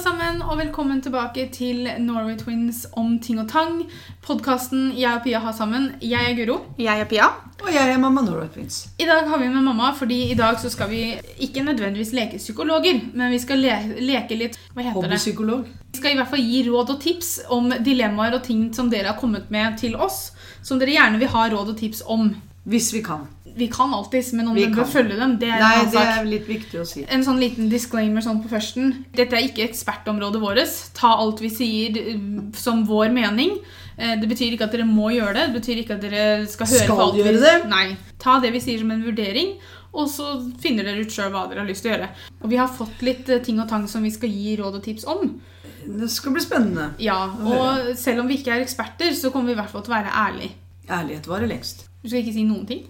[0.00, 3.82] sammen, og velkommen tilbake til Norway Twins om ting og tang.
[4.24, 5.90] Podkasten jeg og Pia har sammen.
[6.00, 6.56] Jeg er Guro.
[6.80, 7.26] Jeg er Pia.
[7.60, 8.86] Og jeg er mamma Norway Twins.
[8.98, 11.02] I dag har vi med mamma, fordi i dag så skal vi
[11.44, 15.10] ikke nødvendigvis leke psykologer, men vi skal le leke litt Hva heter det?
[15.10, 15.68] Hobbypsykolog.
[15.92, 19.12] Vi skal i hvert fall gi råd og tips om dilemmaer og ting som dere
[19.12, 20.30] har kommet med til oss,
[20.62, 22.30] som dere gjerne vil ha råd og tips om.
[22.68, 23.22] Hvis vi kan.
[23.56, 26.00] Vi kan alltids, men om Vi den bør følge dem, det er en Nei, det
[26.04, 27.04] er litt viktig å si.
[27.08, 28.92] En sånn liten disclaimer sånn på førsten.
[29.16, 30.76] Dette er ikke ekspertområdet vårt.
[30.94, 32.20] Ta alt vi sier eh,
[32.54, 33.56] som vår mening.
[33.96, 35.46] Eh, Det betyr ikke at dere må gjøre det.
[35.50, 37.56] Det betyr ikke at dere skal høre Skal på alt gjøre vi det?
[37.72, 37.96] Nei.
[38.20, 39.56] Ta det vi sier som en vurdering,
[39.92, 42.10] og så finner dere ut sjøl hva dere har lyst til å gjøre.
[42.44, 44.84] Og vi har fått litt eh, ting og tang som vi skal gi råd og
[44.84, 45.40] tips om.
[45.80, 46.90] Det skal bli spennende.
[47.00, 49.96] Ja, Og selv om vi ikke er eksperter, så kommer vi i hvert fall til
[49.96, 50.52] å være ærlige.
[50.90, 51.86] Ærlighet varer lengst.
[52.00, 52.82] Du skal ikke si noen ting?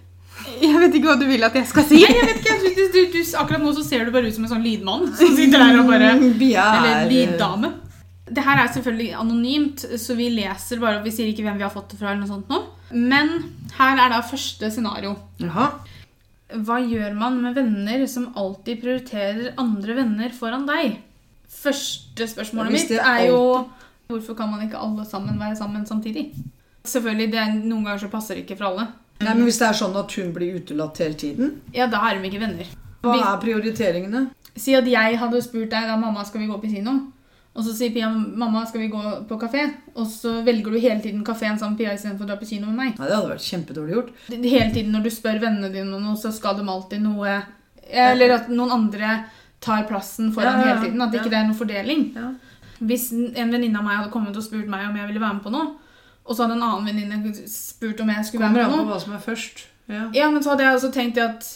[0.62, 2.00] Jeg vet ikke hva du vil at jeg skal si.
[2.00, 2.56] Nei, jeg vet ikke.
[2.62, 5.34] Du, du, du, akkurat nå så ser du bare ut som en sånn lydmann som
[5.36, 7.72] sitter der og bare Eller er lyddame.
[8.30, 11.72] Det her er selvfølgelig anonymt, så vi leser bare, vi sier ikke hvem vi har
[11.74, 12.12] fått det fra.
[12.12, 12.60] eller noe sånt nå.
[12.94, 13.32] Men
[13.74, 15.16] her er da første scenario.
[15.42, 15.66] Jaha.
[16.66, 20.96] Hva gjør man med venner som alltid prioriterer andre venner foran deg?
[21.50, 23.42] Første spørsmålet mitt er jo
[24.10, 26.30] hvorfor kan man ikke alle sammen være sammen samtidig?
[26.84, 28.88] Selvfølgelig, det er, Noen ganger så passer det ikke for alle.
[29.20, 32.18] Nei, men Hvis det er sånn at hun blir utelatt hele tiden, Ja, da er
[32.20, 32.66] de ikke venner.
[33.02, 34.30] hva er prioriteringene?
[34.56, 37.12] Si at jeg hadde spurt deg da mamma skal vi gå på kino.
[37.54, 39.64] Og så sier Pia mamma skal vi gå på kafé.
[39.96, 42.66] Og så velger du hele tiden kafeen sammen med Pia istedenfor å dra på kino
[42.66, 42.98] med meg.
[42.98, 44.10] Nei, Det hadde vært kjempedårlig gjort.
[44.30, 47.42] Hele tiden når du spør vennene dine om noe, så skal de alltid noe
[47.90, 49.24] Eller at noen andre
[49.60, 50.74] tar plassen foran Ja, ja, ja.
[50.76, 51.02] hele tiden.
[51.02, 52.04] At det ikke er noen fordeling.
[52.14, 52.30] Ja.
[52.80, 55.42] Hvis en venninne av meg hadde kommet og spurt meg om jeg ville være med
[55.42, 55.74] på noe,
[56.30, 58.76] og så hadde en annen venninne spurt om jeg skulle være Kommer med an på
[58.78, 59.64] på noe hva som er først.
[59.90, 60.04] Ja.
[60.14, 61.48] Ja, men så hadde jeg også tenkt at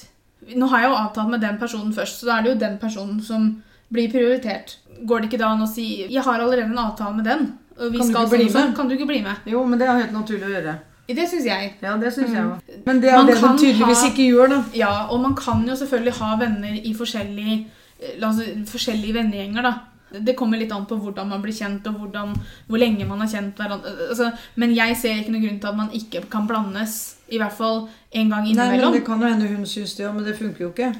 [0.45, 2.75] Nå har jeg jo avtalt med den personen først, så da er det jo den
[2.79, 3.63] personen som
[3.95, 4.75] blir prioritert.
[5.07, 7.93] Går det ikke da an å si 'Jeg har allerede en avtale med den', og
[7.93, 8.67] vi Kan skal sånn sånn.
[8.67, 8.77] med?
[8.77, 9.37] Kan du ikke bli med?
[9.47, 10.75] Jo, men det er helt naturlig å gjøre.
[11.09, 11.73] Det syns jeg.
[11.83, 12.61] Ja, det syns jeg òg.
[12.87, 14.65] Men det er Man det man tydeligvis ha- ikke gjør, da.
[14.75, 17.67] Ja, og man kan jo selvfølgelig ha venner i forskjellige,
[18.03, 18.37] eh, la oss
[18.73, 19.75] forskjellige vennegjenger, da.
[20.21, 22.37] Det kommer litt an på hvordan man blir kjent, og hvordan,
[22.69, 23.95] hvor lenge man har kjent hverandre.
[24.11, 27.53] Altså, men jeg ser ikke noen grunn til at man ikke kan blandes, i hvert
[27.57, 28.81] fall en gang innimellom.
[28.81, 28.93] Nei, men.
[29.01, 30.93] Det kan jo hende hun syns det òg, men det funker jo ikke.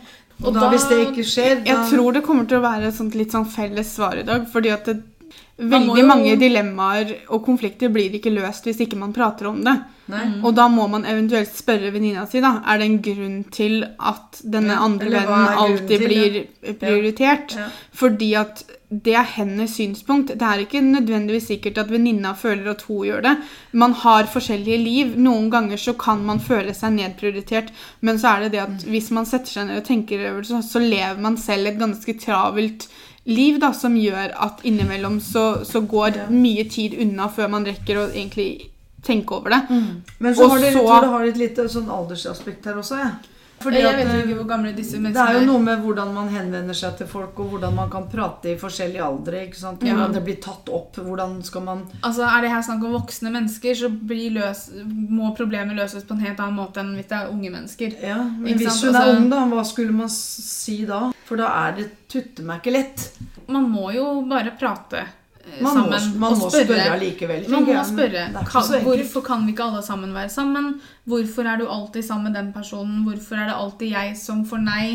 [0.43, 2.63] Og, Og da, da- hvis det ikke skjer, da Jeg tror det kommer til å
[2.65, 4.49] være et sånt litt sånn felles svar i dag.
[4.51, 5.03] fordi at det,
[5.59, 9.77] veldig jo- mange dilemmaer og konflikter blir ikke løst hvis ikke man prater om det.
[10.09, 10.25] Nei.
[10.43, 14.41] Og da må man eventuelt spørre venninna si da, er det en grunn til at
[14.45, 16.47] denne andre vennen alltid til blir
[16.81, 17.55] prioritert.
[17.57, 17.69] Ja.
[17.95, 18.65] Fordi at
[19.03, 20.29] det er hennes synspunkt.
[20.39, 23.33] Det er ikke nødvendigvis sikkert at venninna føler at hun gjør det.
[23.73, 25.15] Man har forskjellige liv.
[25.17, 29.11] Noen ganger så kan man føle seg nedprioritert, men så er det det at hvis
[29.17, 32.89] man setter seg ned og tenker over det, så, lever man selv et ganske travelt
[33.25, 37.97] liv da, som gjør at innimellom så, så går mye tid unna før man rekker
[38.03, 38.71] å egentlig
[39.05, 39.63] tenke over det.
[40.19, 43.01] Men så Og har det, så- tror det har et lite sånn aldersaspekt her også,
[43.01, 43.34] jeg.
[43.65, 46.13] Fordi jeg vet eh, ikke hvor gamle disse Det menneskene er jo noe med hvordan
[46.15, 49.43] man henvender seg til folk, og hvordan man kan prate i forskjellige aldre.
[49.49, 49.83] ikke sant?
[49.83, 49.95] Ja.
[49.97, 51.01] Hvordan det blir tatt opp.
[51.01, 55.35] Hvordan skal man Altså, Er det her snakk om voksne mennesker, så blir løs, må
[55.37, 57.97] problemet løses på en helt annen måte enn hvis det er unge mennesker.
[58.03, 61.13] Ja, men Hvis hun er Altså- ung, da, hva skulle man si da?
[61.25, 63.11] For da er det tutte meg ikke lett.
[63.49, 65.07] Man må jo bare prate
[65.47, 66.67] eh, Man må, sammen man og må spørre.
[66.67, 67.49] spørre allikevel.
[67.51, 68.27] Man må spørre.
[68.51, 70.75] Kan, hvorfor kan vi ikke alle sammen være sammen?
[71.05, 73.03] Hvorfor er du alltid sammen med den personen?
[73.05, 74.87] Hvorfor er det alltid jeg som får nei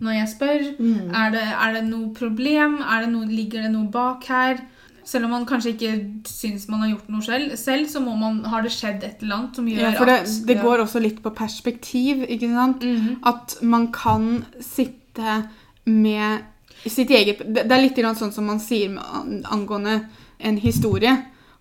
[0.00, 0.64] når jeg spør?
[0.78, 1.10] Mm.
[1.14, 2.80] Er, det, er det noe problem?
[2.84, 4.64] Det noe, ligger det noe bak her?
[5.06, 5.90] Selv om man kanskje ikke
[6.26, 9.36] syns man har gjort noe selv, selv så må man, har det skjedd et eller
[9.36, 12.82] annet som gjør Ja, for det, at det går også litt på perspektiv, ikke sant?
[12.82, 13.20] Mhm.
[13.30, 15.36] At man kan sitte
[15.86, 16.42] med
[16.90, 18.90] sitt eget Det er litt sånn som man sier
[19.44, 20.06] angående
[20.38, 21.16] en historie.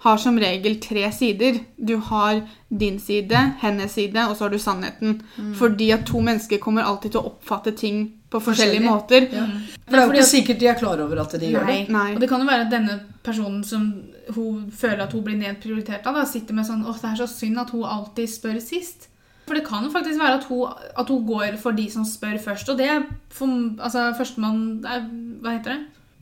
[0.05, 1.59] Har som regel tre sider.
[1.77, 5.21] Du har din side, hennes side, og så har du sannheten.
[5.57, 8.91] Fordi at to mennesker kommer alltid til å oppfatte ting på forskjellige forskjellige.
[8.91, 9.21] måter.
[9.33, 9.45] Ja.
[9.87, 11.89] For det er jo ikke at- sikkert de er klar over at de gjør det.
[11.89, 11.97] Nei.
[11.97, 12.13] Nei.
[12.13, 14.03] Og det kan jo være at denne personen som
[14.35, 17.27] hun føler at hun blir nedprioritert av, da, sitter med sånn åh, det er så
[17.27, 19.07] synd at hun alltid spør sist.
[19.45, 22.39] For det kan jo faktisk være at hun, at hun går for de som spør
[22.41, 22.69] først.
[22.69, 23.47] Og det er for,
[23.77, 25.81] altså, førstemann Hva heter det?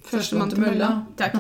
[0.09, 0.89] Førstemann til mølla.
[1.19, 1.37] Takk.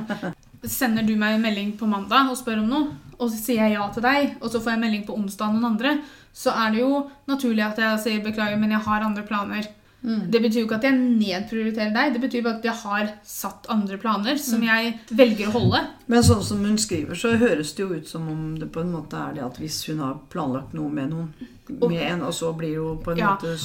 [0.63, 3.75] Sender du meg en melding på mandag og spør om noe, og så sier jeg
[3.75, 5.97] ja til deg, og så får jeg melding på onsdag av noen andre,
[6.31, 9.67] så er det jo naturlig at jeg sier beklager, men jeg har andre planer.
[10.03, 10.23] Mm.
[10.31, 13.69] Det betyr jo ikke at jeg nedprioriterer deg, det betyr bare at jeg har satt
[13.71, 15.79] andre planer som jeg velger å holde.
[16.11, 18.91] Men sånn som hun skriver, så høres det jo ut som om det på en
[18.91, 21.33] måte er det at hvis hun har planlagt noe med noen,
[21.79, 23.37] Og- med en, og så blir hun på en Ja.
[23.37, 23.55] måte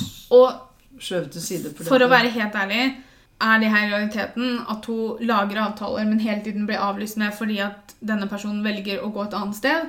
[0.99, 1.75] skjøvet til side.
[1.77, 2.97] for å være helt ærlig,
[3.41, 7.61] Er det her realiteten at hun lager avtaler, men hele tiden blir avlyst med fordi
[7.61, 9.87] at denne personen velger å gå et annet sted?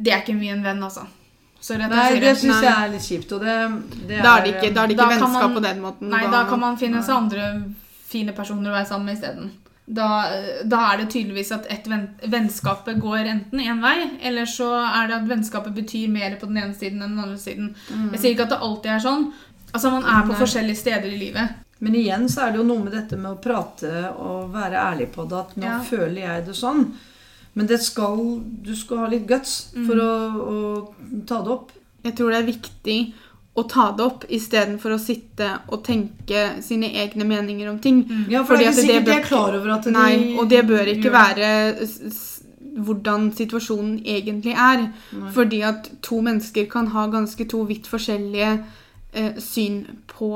[0.00, 1.06] Det er ikke mye en venn, altså.
[1.64, 2.34] Sorry Nei, det det.
[2.42, 3.30] syns jeg er litt kjipt.
[3.32, 3.54] Og det,
[4.08, 6.08] det Da er det ikke, er det ikke vennskap man- på den måten.
[6.12, 7.46] Nei, da kan man finne seg andre
[8.10, 9.50] fine personer å være sammen med isteden.
[9.86, 10.08] Da,
[10.64, 15.08] da er det tydeligvis at et venn, vennskapet går enten én vei, eller så er
[15.10, 17.74] det at vennskapet betyr mer på den ene siden enn den andre siden.
[18.12, 19.26] Jeg sier ikke at det alltid er sånn.
[19.74, 20.40] Altså, Man er på Nei.
[20.40, 21.48] forskjellige steder i livet.
[21.80, 25.08] Men igjen så er det jo noe med dette med å prate og være ærlig
[25.12, 25.38] på det.
[25.38, 25.80] At nå Ja.
[25.82, 26.92] føler jeg det sånn.
[27.54, 28.18] Men det skal,
[28.66, 29.86] du skal ha litt guts Mm.
[29.86, 30.14] for å,
[30.54, 31.70] å ta det opp.
[32.04, 32.98] Jeg tror det er viktig
[33.54, 38.00] å ta det opp istedenfor å sitte og tenke sine egne meninger om ting.
[38.28, 40.48] Ja, for Fordi det er ikke sikkert de er klar over at de Nei, og
[40.50, 41.50] det bør ikke gjør være
[42.84, 44.88] hvordan situasjonen egentlig er.
[45.14, 45.30] Nei.
[45.36, 48.50] Fordi at to mennesker kan ha ganske to vidt forskjellige
[49.12, 50.32] eh, syn på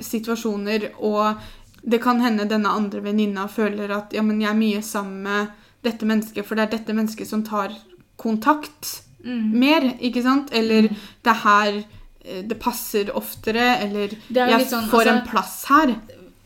[0.00, 1.34] situasjoner, og
[1.82, 5.46] det kan hende denne andre venninna føler at ja, men jeg er mye sammen med
[5.84, 7.74] dette mennesket, for det er dette mennesket som tar
[8.20, 9.52] kontakt Mm.
[9.58, 10.50] mer, ikke sant?
[10.52, 11.76] Eller det er her
[12.24, 15.94] eh, det passer oftere, eller Det er jeg sånn, får altså- en plass her.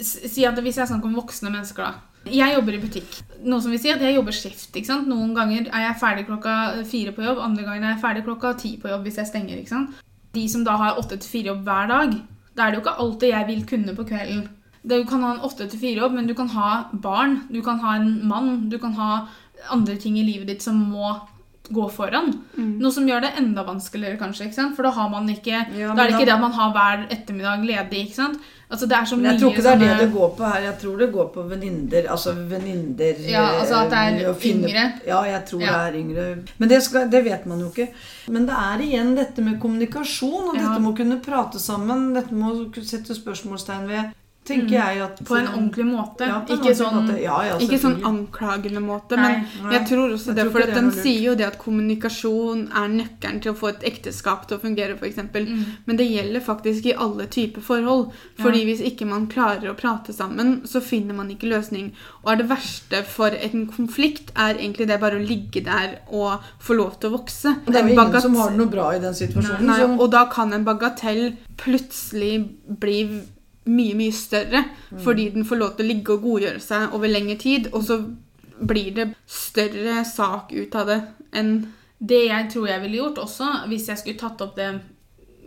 [0.01, 1.95] Si at Hvis jeg snakker om voksne mennesker, da.
[2.31, 3.23] Jeg jobber i butikk.
[3.45, 4.73] Noe som vil si at jeg jobber skift.
[4.77, 5.09] ikke sant?
[5.09, 8.57] Noen ganger er jeg ferdig klokka fire på jobb, andre ganger er jeg ferdig klokka
[8.59, 9.57] ti på jobb hvis jeg stenger.
[9.59, 9.91] ikke sant?
[10.33, 12.23] De som da har åtte til fire jobb hver dag,
[12.57, 14.49] da er det jo ikke alltid jeg vil kunne på kvelden.
[14.89, 17.79] Du kan ha en åtte til fire jobb, men du kan ha barn, du kan
[17.85, 19.27] ha en mann, du kan ha
[19.75, 21.19] andre ting i livet ditt som må
[21.69, 22.31] gå foran.
[22.57, 22.79] Mm.
[22.81, 24.47] Noe som gjør det enda vanskeligere, kanskje.
[24.75, 26.71] For da har man ikke Ja, da er det ikke da- det at man har
[26.73, 28.07] hver ettermiddag ledig.
[28.07, 28.39] ikke sant?
[28.71, 30.45] Altså Det er så mye jeg tror ikke det er det sånne- det går på
[30.53, 30.61] her.
[30.63, 32.09] Jeg tror det går på venninner.
[32.09, 34.93] Altså venninner Ja, altså at det er eh, finne- yngre.
[35.07, 35.67] Ja, jeg tror Ja.
[35.91, 36.39] det er yngre.
[36.59, 37.89] Men det, skal, det vet man jo ikke.
[38.29, 40.61] Men det er igjen dette med kommunikasjon, og Ja.
[40.63, 42.15] dette med å kunne prate sammen.
[42.15, 44.15] Dette med å sette spørsmålstegn ved
[44.49, 45.27] Tenker jeg at Mm.
[45.29, 46.27] På en ordentlig måte.
[46.29, 47.17] Ja, en ikke sånn måte.
[47.21, 50.91] Ja, ja, Ikke sånn anklagende måte, Nei, men jeg tror også Jeg det, for den
[50.93, 54.97] sier jo det at kommunikasjon er nøkkelen til å få et ekteskap til å fungere,
[54.99, 55.17] f.eks.
[55.35, 55.65] Mm.
[55.87, 58.13] Men det gjelder faktisk i alle typer forhold.
[58.39, 61.93] Fordi hvis ikke man klarer å prate sammen, så finner man ikke løsning.
[62.25, 66.45] Og er det verste for en konflikt, er egentlig det bare å ligge der og
[66.61, 67.57] få lov til å vokse.
[67.67, 69.67] Det er jo ingen som har det noe bra i den situasjonen.
[69.67, 72.39] Nei, og da kan en bagatell plutselig
[72.81, 73.01] bli
[73.69, 74.65] mye, mye større.
[74.91, 75.03] Mm.
[75.05, 77.71] Fordi den får lov til å ligge og godgjøre seg over lengre tid.
[77.73, 78.01] Og så
[78.59, 81.01] blir det større sak ut av det
[81.39, 81.59] enn
[81.99, 84.69] Det jeg tror jeg ville gjort også, hvis jeg skulle tatt opp det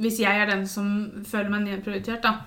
[0.04, 0.88] Hvis jeg er den som
[1.28, 2.42] føler meg nedprioritert, da,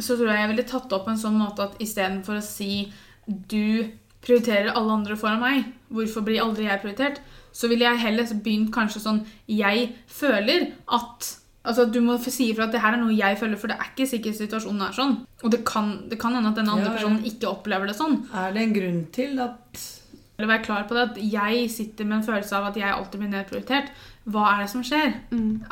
[0.00, 2.86] så tror jeg jeg ville tatt opp en sånn måte at istedenfor å si
[3.26, 3.88] du
[4.24, 7.20] prioriterer alle andre foran meg, hvorfor blir aldri jeg prioritert?
[7.52, 11.32] Så ville jeg heller begynt kanskje sånn Jeg føler at
[11.64, 13.90] Altså Du må si ifra at det her er noe jeg føler, for det er
[13.92, 15.16] ikke sikkert situasjonen er sånn.
[15.44, 16.96] Og det kan, det kan hende at den andre Ja, ja.
[16.96, 18.22] personen ikke opplever det sånn.
[18.32, 19.82] Er det en grunn til at
[20.38, 23.20] Eller være klar på det at jeg sitter med en følelse av at jeg alltid
[23.20, 23.90] blir nedprioritert.
[24.24, 25.12] Hva er det som skjer?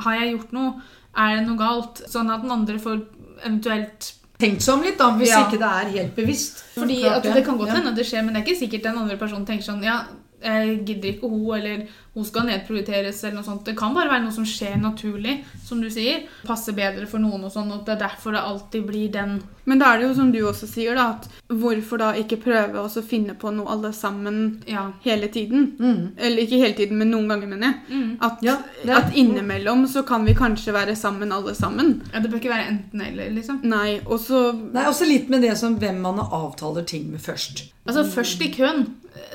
[0.04, 0.74] Har jeg gjort noe?
[1.16, 2.02] Er det noe galt?
[2.12, 3.00] Sånn at den andre får
[3.44, 5.40] eventuelt Tenkt seg om litt, da, hvis Ja.
[5.48, 6.60] ikke det er helt bevisst.
[6.76, 8.82] Fordi Klart at Det kan godt hende at det skjer, men det er ikke sikkert
[8.84, 10.04] den andre personen tenker sånn Ja,
[10.44, 11.88] jeg gidder ikke hun, eller
[12.18, 13.64] hun skal nedprioriteres, eller noe sånt.
[13.68, 16.24] Det kan bare være noe som skjer naturlig, som du sier.
[16.48, 19.38] Passer bedre for noen, og sånn, og det er derfor det alltid blir den
[19.68, 22.80] Men da er det jo som du også sier, da, at hvorfor da ikke prøve
[22.80, 24.86] å finne på noe alle sammen Ja.
[25.04, 25.74] hele tiden?
[25.78, 26.14] Mm.
[26.16, 27.74] Eller ikke hele tiden, men noen ganger, mener jeg.
[27.90, 28.16] Mm.
[28.22, 28.56] At, Ja,
[28.96, 32.00] at innimellom så kan vi kanskje være sammen alle sammen.
[32.14, 32.18] ja.
[32.20, 33.60] Det bør ikke være enten-eller, liksom.
[33.62, 37.66] Nei, og så Nei, også litt med det som hvem man avtaler ting med først.
[37.86, 38.86] Altså først i køen,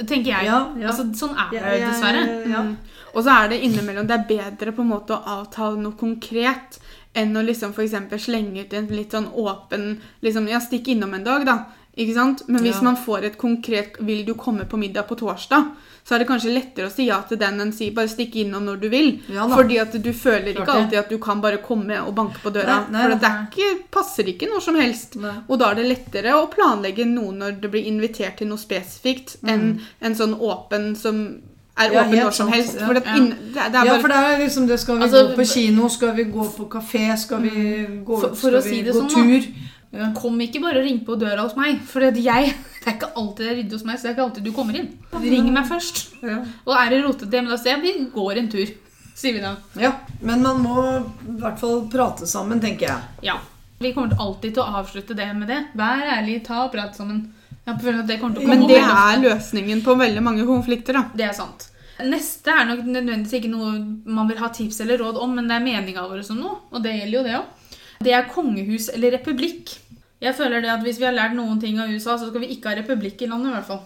[0.07, 0.45] tenker jeg.
[0.45, 0.87] Ja, ja.
[0.89, 2.49] Altså, sånn er det dessverre.
[2.49, 2.72] Ja.
[3.13, 3.17] Mm.
[3.17, 6.79] Og så er det innimellom Det er bedre på en måte å avtale noe konkret
[7.13, 11.23] enn å liksom eksempel slenge ut en litt sånn åpen liksom, Ja, stikk innom en
[11.23, 11.57] dag, da.
[11.93, 12.47] Ikke sant?
[12.47, 12.81] Men hvis Ja.
[12.81, 16.53] man får et konkret 'Vil du komme på middag på torsdag?' så er det kanskje
[16.53, 19.19] lettere å si ja til den enn si 'bare stikk innom når du vil'.
[19.29, 19.47] Ja.
[19.47, 22.89] Fordi at du føler ikke alltid at du kan bare komme og banke på døra.
[22.89, 25.15] Nei, nei, for det ikke, passer ikke når som helst.
[25.15, 25.35] Nei.
[25.47, 29.37] Og da er det lettere å planlegge noe når det blir invitert til noe spesifikt,
[29.43, 31.41] enn en sånn åpen som
[31.77, 31.93] er Mm.
[31.93, 32.75] Ja, åpen når som helst.
[32.79, 32.85] ja.
[32.85, 35.21] For det, inn, det, det er Ja, for det er liksom det Skal vi Altså,
[35.27, 35.87] gå på kino?
[35.89, 37.17] Skal vi gå på kafé?
[37.17, 39.47] Skal vi gå For- for Skal å si vi det gå sånn, tur?
[39.93, 40.11] Ja.
[40.13, 42.53] Kom ikke bare og ring på døra hos meg, for at jeg
[42.83, 44.51] Det er ikke alltid det er ryddig hos meg, så det er ikke alltid du
[44.51, 44.87] kommer inn.
[45.21, 45.99] Ring meg først.
[46.21, 46.39] Ja.
[46.65, 48.67] Og er det rotete men da sier jeg vi går en tur.
[49.15, 49.55] Sier vi da.
[49.79, 49.91] ja.
[50.21, 53.01] Men man må i hvert fall prate sammen, tenker jeg.
[53.21, 53.37] Ja.
[53.79, 55.61] Vi kommer alltid til å avslutte det med det.
[55.75, 57.33] Vær ærlig, ta og prat sammen.
[57.63, 61.03] Det til å komme Men det er løsningen på veldig mange konflikter, da.
[61.15, 61.69] Det er sant.
[62.03, 63.71] Neste er nok nødvendigvis ikke noe
[64.09, 66.83] man vil ha tips eller råd om, men det er meninga vår som noe, og
[66.83, 67.79] det gjelder jo det òg.
[68.03, 69.77] Det er kongehus eller republikk.
[70.23, 72.51] Jeg føler det at Hvis vi har lært noen ting av USA, så skal vi
[72.55, 73.51] ikke ha republikk i landet.
[73.51, 73.81] i hvert fall.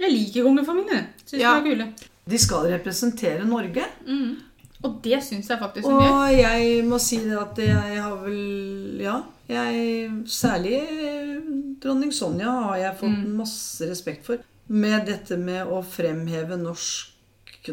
[0.00, 1.06] Jeg liker kongefamilien.
[1.26, 1.60] Syns Ja.
[1.60, 1.86] de er kule.
[2.30, 3.84] De skal representere Norge.
[4.06, 4.36] Mm.
[4.82, 6.14] Og det syns jeg faktisk hun gjør.
[6.14, 9.18] Og jeg må si det at jeg har vel Ja.
[9.50, 11.40] Jeg, særlig eh,
[11.82, 13.36] dronning Sonja har jeg fått Mm.
[13.36, 14.38] masse respekt for.
[14.68, 17.08] Med dette med å fremheve norsk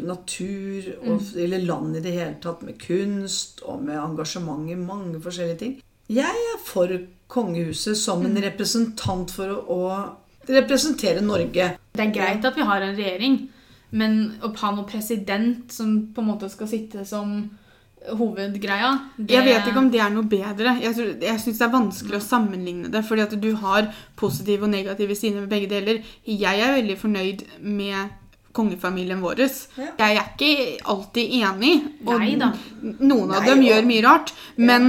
[0.02, 1.44] natur, og, Mm.
[1.44, 5.82] eller land i det hele tatt, med kunst og med engasjement i mange forskjellige ting.
[6.10, 6.88] Jeg er for
[7.28, 8.26] kongehuset som Mm.
[8.36, 10.10] en representant for å, å
[10.48, 11.76] representere Norge.
[11.94, 13.48] Det er greit at vi har en regjering,
[13.90, 17.50] men å ha noen president som på en måte skal sitte som
[18.18, 19.32] hovedgreia det...
[19.34, 20.76] Jeg vet ikke om det er noe bedre.
[20.82, 23.02] Jeg, tror- jeg syns det er vanskelig å sammenligne det.
[23.08, 23.88] Fordi at du har
[24.20, 26.00] positive og negative sider med begge deler.
[26.24, 28.14] Jeg er veldig fornøyd med
[28.58, 29.42] kongefamilien vår.
[29.78, 29.90] Ja.
[29.98, 31.74] Jeg er ikke alltid enig.
[32.06, 32.52] Og Nei da.
[32.82, 34.32] noen av Nei, dem og- gjør mye rart.
[34.56, 34.88] Men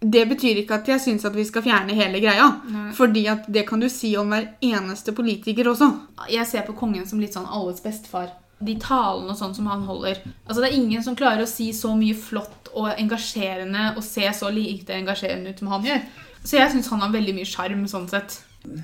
[0.00, 2.46] det betyr ikke at jeg syns at vi skal fjerne hele greia.
[2.70, 2.90] Nei.
[2.94, 5.88] Fordi at det kan du si om hver eneste politiker også.
[6.30, 8.30] Jeg ser på kongen som litt sånn alles bestefar.
[8.62, 10.20] De talene og sånn som han holder.
[10.46, 14.26] Altså Det er ingen som klarer å si så mye flott og engasjerende og se
[14.34, 16.06] så lite engasjerende ut som han gjør.
[16.44, 18.40] Så jeg syns han har veldig mye sjarm sånn sett.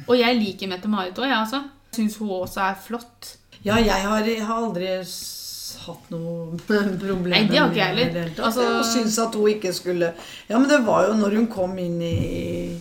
[0.09, 1.63] Og jeg liker Mette-Marit òg, jeg altså.
[1.95, 3.37] Syns hun også er flott.
[3.65, 4.91] Ja, jeg har, jeg har aldri
[5.87, 8.31] hatt noe problem Nei, det har ikke jeg heller.
[8.39, 10.13] Altså- Jeg syns at hun ikke skulle
[10.49, 12.81] Ja, men det var jo når hun kom inn i,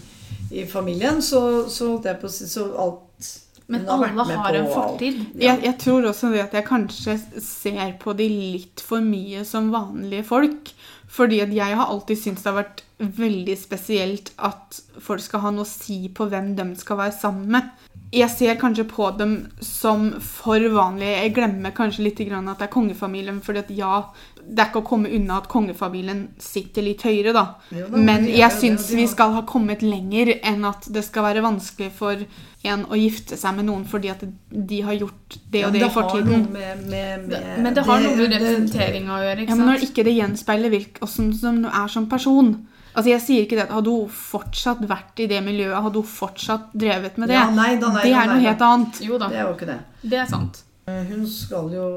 [0.52, 3.30] i familien, så, så holdt jeg på å si Så alt
[3.68, 5.20] Men hun har vært alle med har på, en fortid.
[5.40, 5.54] Ja.
[5.54, 9.70] Jeg, jeg tror også det at jeg kanskje ser på de litt for mye som
[9.74, 10.74] vanlige folk.
[11.14, 12.84] Fordi at jeg har alltid syntes det har vært
[13.22, 17.48] veldig spesielt at folk skal ha noe å si på hvem de skal være sammen
[17.56, 17.70] med.
[18.14, 19.32] Jeg ser kanskje på dem
[19.64, 21.16] som for vanlige.
[21.24, 23.42] Jeg glemmer kanskje litt at det er kongefamilien.
[23.42, 24.04] fordi at ja,
[24.44, 27.44] det er ikke å komme unna at kongefamilien sitter litt høyere, da.
[27.74, 31.44] Ja, da, Men jeg syns vi skal ha kommet lenger enn at det skal være
[31.46, 32.26] vanskelig for
[32.64, 35.88] en å gifte seg med noen fordi at de har gjort det og ja, det
[35.88, 36.46] i fortiden.
[36.54, 39.48] Med, med, med, det, Men det har noe med representering å gjøre.
[39.48, 39.90] Ja, men når sant?
[39.90, 41.34] ikke det gjenspeiler hvordan åssen
[41.64, 42.56] du er som person
[42.94, 46.10] Altså Jeg sier ikke det at Hadde hun fortsatt vært i det miljøet, hadde hun
[46.10, 48.44] fortsatt drevet med det, Ja, nei da, nei det er nei noe da.
[48.46, 49.02] helt annet.
[49.08, 49.80] Jo da, Det er jo ikke det.
[50.04, 50.62] det er sant.
[50.86, 51.88] Hun skal jo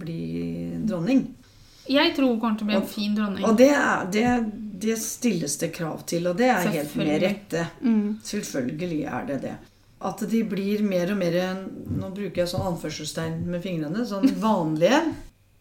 [0.00, 0.18] bli
[0.88, 1.26] dronning.
[1.90, 3.44] Jeg tror hun kommer til å bli en fin dronning.
[3.48, 4.26] Og det, er, det,
[4.84, 7.66] det stilles det krav til, og det er helt med rette.
[7.82, 8.20] Mm.
[8.26, 9.56] Selvfølgelig er det det.
[10.02, 14.06] At de blir mer og mer Nå bruker jeg sånn anførselstegn med fingrene.
[14.08, 15.02] Sånn vanlige.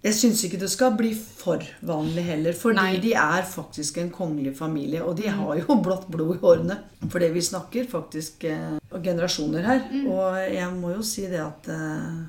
[0.01, 3.01] Jeg syns ikke det skal bli for vanlig heller, fordi Nei.
[3.03, 5.03] de er faktisk en kongelig familie.
[5.05, 6.77] Og de har jo blått blod i hårene.
[7.07, 9.83] For det vi snakker faktisk eh, generasjoner her.
[10.09, 12.21] Og jeg må jo si det at eh,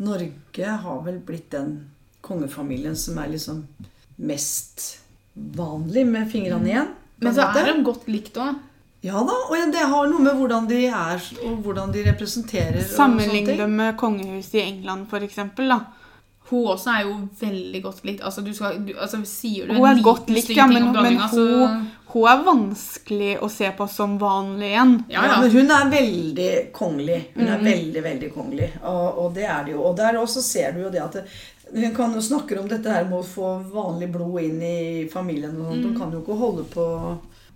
[0.00, 1.74] Norge har vel blitt den
[2.30, 3.62] kongefamilien som er liksom
[4.30, 4.88] mest
[5.34, 6.90] vanlig med fingrene igjen.
[7.20, 8.58] Men så er de godt likt òg.
[9.04, 12.82] Ja da, og det har noe med hvordan de er og hvordan de representerer.
[12.84, 15.06] Sammenlign dem med kongehuset i England,
[15.56, 15.80] da.
[16.50, 18.24] Hun også er jo veldig godt likt.
[18.26, 21.20] Altså, du skal, du, altså Sier du Hun er godt likt, ja, men, men hun,
[21.22, 21.44] altså...
[21.46, 24.96] hun, hun er vanskelig å se på som vanlig igjen.
[25.12, 25.38] Ja, Ja, ja.
[25.44, 27.20] men hun er veldig kongelig.
[27.36, 27.52] Hun Mm.
[27.54, 28.68] er veldig, veldig kongelig.
[28.82, 29.84] Og, og det er det jo.
[29.86, 31.24] Og der også ser du jo det at det,
[31.74, 35.56] hun kan jo snakke om dette her med å få vanlig blod inn i familien.
[35.60, 35.84] og sånt.
[35.84, 36.86] Hun kan jo ikke holde på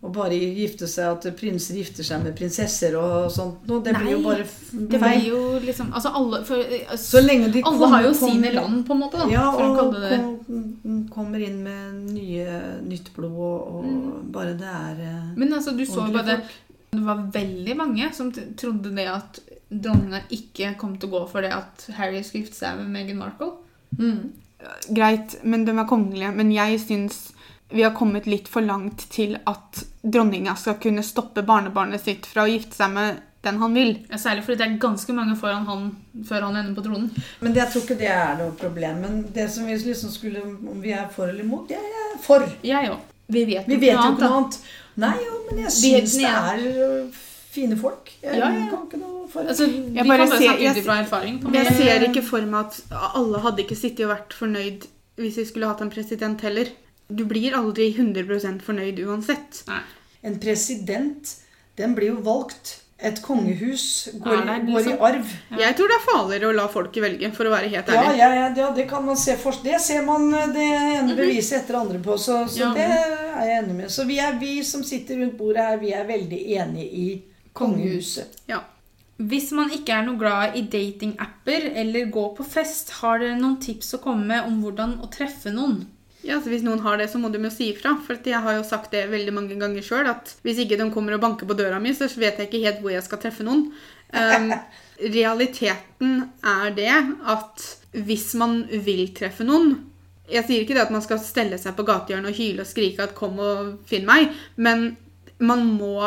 [0.04, 3.62] å bare gifte seg at prinser gifter seg med prinsesser og sånt.
[3.66, 3.80] noe.
[3.82, 5.60] Det blir jo Nei, bare f- Det blir feil.
[5.64, 8.86] liksom Altså, alle for, eh, Så lenge de Alle kom- har jo kom- sine land,
[8.86, 9.28] på en måte, da.
[9.30, 14.30] Ja, og kom, kommer inn med nye, nytt blod, og, og Mm.
[14.32, 16.44] bare det er eh, Men altså, du så jo bare folk.
[16.92, 19.40] Det var veldig mange som trodde det at
[19.72, 23.16] dronninga ikke kom til å gå for det at Harry skulle gifte seg med Meghan
[23.18, 23.52] Markle.
[23.98, 24.32] Mm.
[24.96, 26.32] Greit, men de er kongelige.
[26.34, 27.20] Men jeg syns
[27.74, 32.44] vi har kommet litt for langt til at dronninga skal kunne stoppe barnebarnet sitt fra
[32.44, 33.90] å gifte seg med den han vil.
[34.08, 35.88] Ja, Særlig fordi det er ganske mange foran han
[36.28, 37.10] før han ender på tronen.
[37.40, 39.00] Men jeg tror ikke det er noe problem.
[39.04, 41.68] Men det som vi liksom skulle Om vi er for eller imot?
[41.72, 42.46] Jeg er for.
[42.64, 43.02] Jeg òg.
[43.26, 44.58] Vi vet Vi vet jo ikke noe annet.
[45.00, 47.04] Nei, jo, men jeg syns det er
[47.54, 48.12] fine folk.
[48.22, 48.66] Jeg Ja, ja.
[48.70, 49.42] kan ikke noe for.
[49.48, 51.40] Altså, vi kan bare ser- snakke jeg- ut ifra erfaring.
[51.54, 52.82] Jeg ser ikke for meg at
[53.14, 56.66] alle hadde ikke sittet og vært fornøyd hvis vi skulle hatt en president heller.
[57.14, 59.62] Du blir aldri 100% fornøyd uansett.
[59.68, 59.80] Nei.
[60.24, 61.36] En president,
[61.76, 62.80] den blir jo valgt.
[63.04, 65.26] Et kongehus går, ja, det går i arv.
[65.50, 65.56] Ja.
[65.58, 68.16] Jeg tror det er farligere å la folket velge, for å være helt ærlig.
[68.16, 70.62] ja, ja, ja, det kan man se for Det ser man eh, det
[71.02, 72.16] ene beviset etter det andre på.
[72.16, 72.72] Så, så Ja.
[72.72, 73.86] det er jeg enig med.
[73.90, 78.26] Så vi, er, vi som sitter rundt bordet her, vi er veldig enige i kongehuset.
[78.48, 78.60] Ja.
[79.16, 83.60] Hvis man ikke er noe glad i datingapper eller gå på fest, har dere noen
[83.62, 85.84] tips å komme med om hvordan å treffe noen?
[86.24, 87.94] Ja, så Hvis noen har det, så må de jo si ifra.
[88.02, 91.14] For jeg har jo sagt det veldig mange ganger sjøl, at hvis ikke de kommer
[91.14, 93.68] og banker på døra mi, så vet jeg ikke helt hvor jeg skal treffe noen.
[94.14, 94.54] Um,
[95.18, 96.94] realiteten er det
[97.28, 99.72] at hvis man vil treffe noen
[100.30, 103.04] Jeg sier ikke det at man skal stelle seg på gatehjørnet og hyle og skrike
[103.04, 104.96] at 'kom og finn meg', men
[105.38, 105.98] man må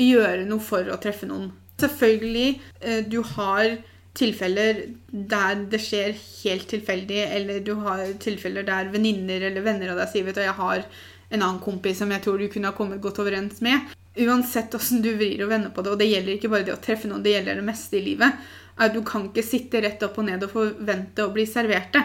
[0.00, 1.50] gjøre noe for å treffe noen.
[1.84, 3.76] Selvfølgelig, eh, du har
[4.14, 10.00] tilfeller der det skjer helt tilfeldig, eller du har tilfeller der venninner eller venner av
[10.00, 10.84] deg sier vet du, 'jeg har
[11.30, 13.90] en annen kompis som jeg tror du kunne ha kommet godt overens med'.
[14.16, 16.82] Uansett åssen du vrir og vender på det, og det gjelder ikke bare det å
[16.82, 18.32] treffe noen, det gjelder det meste i livet,
[18.78, 22.04] at du kan ikke sitte rett opp og ned og forvente å bli servert det.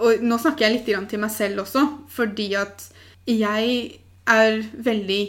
[0.00, 2.88] Og nå snakker jeg litt til meg selv også, fordi at
[3.26, 5.22] jeg er veldig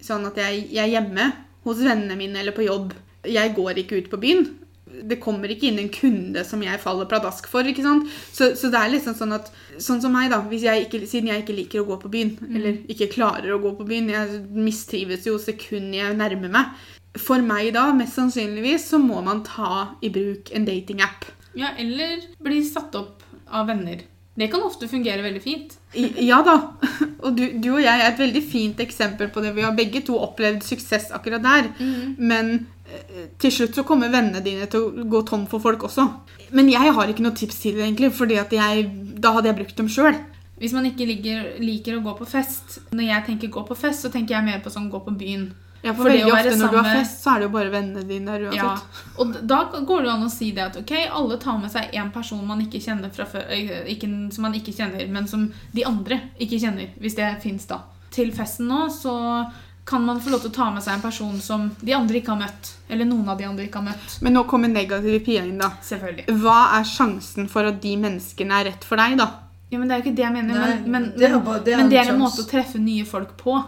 [0.00, 1.32] sånn at jeg, jeg er hjemme
[1.64, 2.92] hos vennene mine eller på jobb.
[3.28, 4.46] Jeg går ikke ut på byen.
[4.90, 7.66] Det kommer ikke inn en kunde som jeg faller pladask for.
[7.66, 8.08] ikke sant?
[8.32, 9.50] Så, så det er liksom sånn at
[9.80, 10.42] Sånn som meg, da.
[10.44, 13.60] Hvis jeg ikke, siden jeg ikke liker å gå på byen, eller ikke klarer å
[13.62, 16.74] gå på byen Jeg mistrives jo sekundet jeg nærmer meg.
[17.18, 21.24] For meg da, mest sannsynligvis, så må man ta i bruk en datingapp.
[21.58, 24.04] Ja, eller bli satt opp av venner.
[24.40, 25.74] Det kan ofte fungere veldig fint.
[26.22, 26.54] Ja da.
[27.20, 29.50] Og du, du og jeg er et veldig fint eksempel på det.
[29.56, 31.66] Vi har begge to opplevd suksess akkurat der.
[32.16, 32.79] Men eh,
[33.40, 36.06] til slutt så kommer vennene dine til å gå tom for folk også.
[36.56, 39.90] Men jeg har ikke noe tips til det, egentlig, fordi da hadde jeg brukt dem
[39.92, 40.18] sjøl.
[40.60, 44.04] Hvis man ikke liker, liker å gå på fest Når jeg tenker gå på fest,
[44.04, 45.46] så tenker jeg mer på sånn gå på byen.
[45.80, 48.02] Ja, for, For veldig ofte når du har fest, så er det jo bare vennene
[48.04, 48.74] dine der Ja,
[49.16, 52.10] og da går det an å si det at ok, alle tar med seg en
[52.12, 53.48] person man ikke kjenner fra før,
[53.88, 57.80] ikke, som man ikke kjenner, men som de andre ikke kjenner, hvis det fins da.
[58.12, 59.14] Til festen nå så
[59.90, 62.30] kan man få lov til å ta med seg en person som de andre ikke
[62.32, 64.16] har møtt, eller noen av de andre ikke har møtt.
[64.22, 65.72] Men nå kommer negative Pia inn, da.
[65.82, 66.26] Selvfølgelig.
[66.44, 69.26] Hva er sjansen for at de menneskene er rett for deg, da?
[69.70, 71.64] Ja, men det er jo ikke det jeg mener, Nei, men, men, det er bare-
[71.66, 73.58] det er men en det er en måte å treffe nye folk på.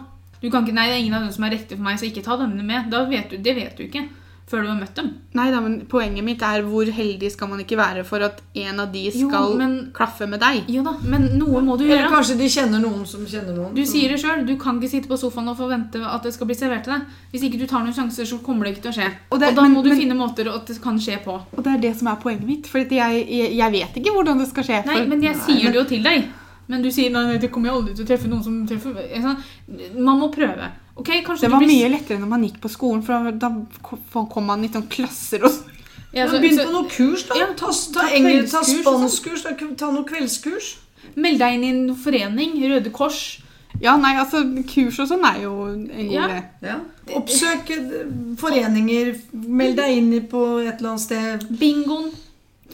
[0.41, 2.07] Du kan ikke, nei, det er ingen av dem som er riktig for meg, så
[2.09, 2.89] ikke ta denne med.
[2.91, 4.07] Da vet du, det vet du ikke
[4.47, 5.07] før du har møtt dem.
[5.33, 8.79] Nei da, men Poenget mitt er hvor heldig skal man ikke være for at en
[8.79, 10.63] av de Jo, skal men- klaffe med deg?
[10.67, 12.11] Jo da, men noe må du Eller gjøre.
[12.11, 13.73] kanskje de kjenner noen som kjenner noen.
[13.73, 16.45] Du sier det sjøl, du kan ikke sitte på sofaen og forvente at det skal
[16.47, 17.01] bli servert til deg.
[17.31, 19.07] Hvis ikke du tar noen sjanser, så kommer det ikke til å skje.
[19.31, 21.39] Og Og, det- da men- må du men- finne måter at det kan skje på.
[21.57, 22.67] Og det er det som er poenget mitt.
[22.67, 22.89] For jeg,
[23.29, 24.85] jeg, jeg vet ikke hvordan det skal skje.
[24.85, 26.23] Nei, for- men jeg Nei, sier men- det jo til deg.
[26.67, 29.37] Men du sier nei, nei, det kommer jeg aldri til å treffe noen som treffer
[29.99, 30.69] Man må prøve.
[30.95, 33.49] Ok, kanskje Det du var blir- mye lettere når man gikk på skolen, for da
[33.81, 35.51] kom kom man i sånne klasser og
[36.13, 37.35] Ja, Ja, så- Begynn så- på noe kurs, da.
[37.35, 40.75] Ja, ta, ta, ta ta kveldskurs spanskkurs, ta, ta noe kveldskurs.
[41.15, 42.53] Meld deg inn i en forening.
[42.69, 43.39] Røde Kors.
[43.81, 46.27] Ja, nei, altså, kurs og sånn er jo en god Ja.
[46.27, 46.43] idé.
[46.61, 46.79] Ja.
[47.15, 48.05] Oppsøk eh,
[48.37, 49.15] foreninger.
[49.33, 51.47] Meld deg inn på et eller annet sted.
[51.59, 52.11] Bingoen.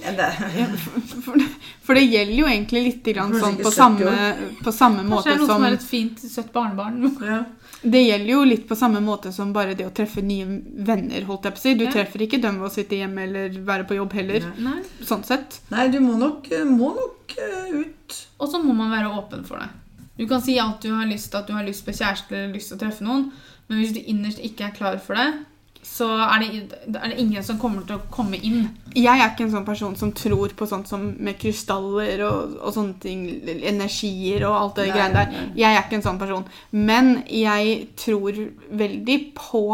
[0.04, 0.34] Ja, det,
[1.24, 1.34] For,
[1.82, 5.38] for det gjelder jo egentlig litt grann sånn på samme, på samme Kanskje det er
[5.38, 7.18] noe som som er et fint, søtt barnebarn.
[7.26, 7.46] ja.
[7.82, 10.46] Det gjelder jo litt på samme måte som bare det å treffe nye
[10.86, 11.74] venner, holdt jeg på å si.
[11.80, 11.92] Du Ja.
[11.92, 14.40] treffer ikke dem ved å sitte hjemme eller være på jobb heller.
[14.58, 14.74] Nei.
[14.76, 14.84] Nei.
[15.06, 15.62] Sånn sett.
[15.72, 18.18] Nei, du må nok, må nok eh, ut.
[18.40, 19.70] Og så må man være åpen for det.
[20.18, 22.54] Du kan si alt du har lyst til, at du har lyst på kjæreste eller
[22.54, 23.32] lyst til å treffe noen,
[23.70, 25.46] men hvis du innerst ikke er klar for det,
[25.84, 28.68] så er det, er det ingen som kommer til å komme inn.
[28.96, 32.76] Jeg er ikke en sånn person som tror på sånt som med krystaller og, og
[32.76, 33.26] sånne ting.
[33.72, 35.50] Energier og alt det greiene der.
[35.60, 36.48] Jeg er ikke en sånn person.
[36.76, 38.40] Men jeg tror
[38.84, 39.66] veldig på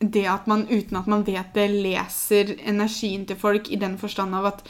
[0.00, 4.34] det at man uten at man vet det, leser energien til folk i den forstand
[4.34, 4.64] av at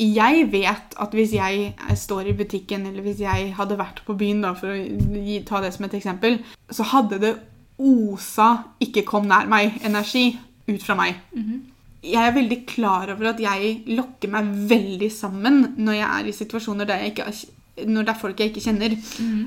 [0.00, 4.40] jeg vet at hvis jeg står i butikken, eller hvis jeg hadde vært på byen,
[4.46, 6.38] da, for å gi, ta det som et eksempel,
[6.72, 7.34] så hadde det
[7.80, 10.38] osa 'ikke kom nær meg'-energi
[10.68, 11.14] ut fra meg.
[12.02, 16.32] Jeg er veldig klar over at jeg lokker meg veldig sammen når jeg er i
[16.32, 17.32] situasjoner der jeg ikke
[17.86, 18.94] når det er folk jeg ikke kjenner.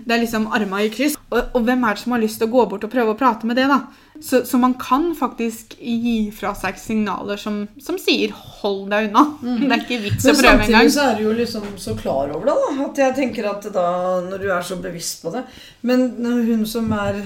[0.05, 1.17] Det er liksom arma i kryss.
[1.29, 3.17] Og, og hvem er det som har lyst til å gå bort og prøve å
[3.19, 3.81] prate med det, da?
[4.21, 9.25] Så, så man kan faktisk gi fra seg signaler som, som sier 'hold deg unna'.
[9.41, 10.91] Det er ikke vits å Men prøve samtidig engang.
[10.95, 12.85] så er du jo liksom så klar over det, da.
[12.85, 13.87] At jeg tenker at da,
[14.21, 15.43] når du er så bevisst på det
[15.81, 17.23] Men hun som er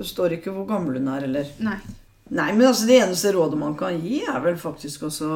[0.00, 1.76] Det står ikke hvor gammel hun er, eller Nei.
[2.30, 5.28] Nei, men altså det eneste rådet man kan gi, er vel faktisk også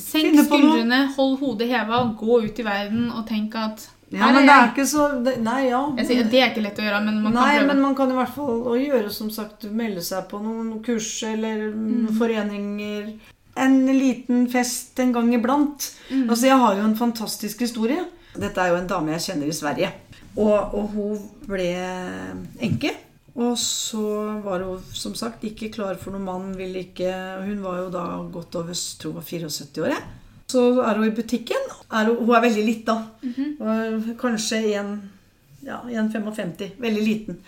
[0.00, 4.52] Senk skuldrene, hold hodet heva, gå ut i verden og tenk at Ja, men det
[4.52, 5.80] er ikke så Nei, ja.
[6.04, 7.68] Sier, det er ikke lett å gjøre, men man kan Nei, prøve.
[7.70, 11.64] men man kan i hvert fall gjøre som sagt melde seg på noen kurs eller
[11.72, 12.12] mm.
[12.20, 13.08] foreninger.
[13.64, 15.88] En liten fest en gang iblant.
[16.10, 16.28] Mm.
[16.28, 18.04] Altså, Jeg har jo en fantastisk historie.
[18.34, 19.90] Dette er jo en dame jeg kjenner i Sverige.
[20.36, 21.70] Og, og hun ble
[22.68, 22.92] enke.
[23.34, 24.02] Og så
[24.44, 26.52] var hun som sagt ikke klar for noen mann.
[26.58, 27.10] Ville ikke,
[27.42, 29.90] hun var jo da godt over jeg tror var 74 år.
[29.96, 30.04] jeg.
[30.54, 31.66] Så er hun i butikken.
[31.90, 32.94] Er hun, hun er veldig lita.
[33.58, 34.62] Og Kanskje
[35.64, 36.70] ja, 1,55.
[36.78, 37.40] Veldig liten.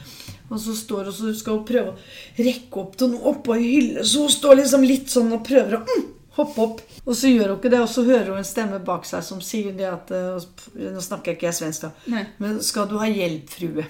[0.49, 3.66] Og så står hun så skal hun prøve å rekke opp til noe oppå ei
[3.66, 6.05] hylle, så hun står liksom litt sånn og prøver å mm,
[6.38, 6.83] hoppe opp.
[7.05, 9.42] Og så gjør hun ikke det, og så hører hun en stemme bak seg som
[9.44, 10.49] sier det at eh,
[10.94, 12.11] Nå snakker jeg ikke jeg svensk, da.
[12.14, 12.25] Nei.
[12.42, 13.87] Men skal du ha hjelp, frue?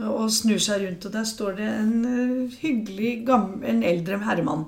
[0.00, 4.64] Og snur seg rundt, og der står det en eh, hyggelig, gammel, en eldre herremann.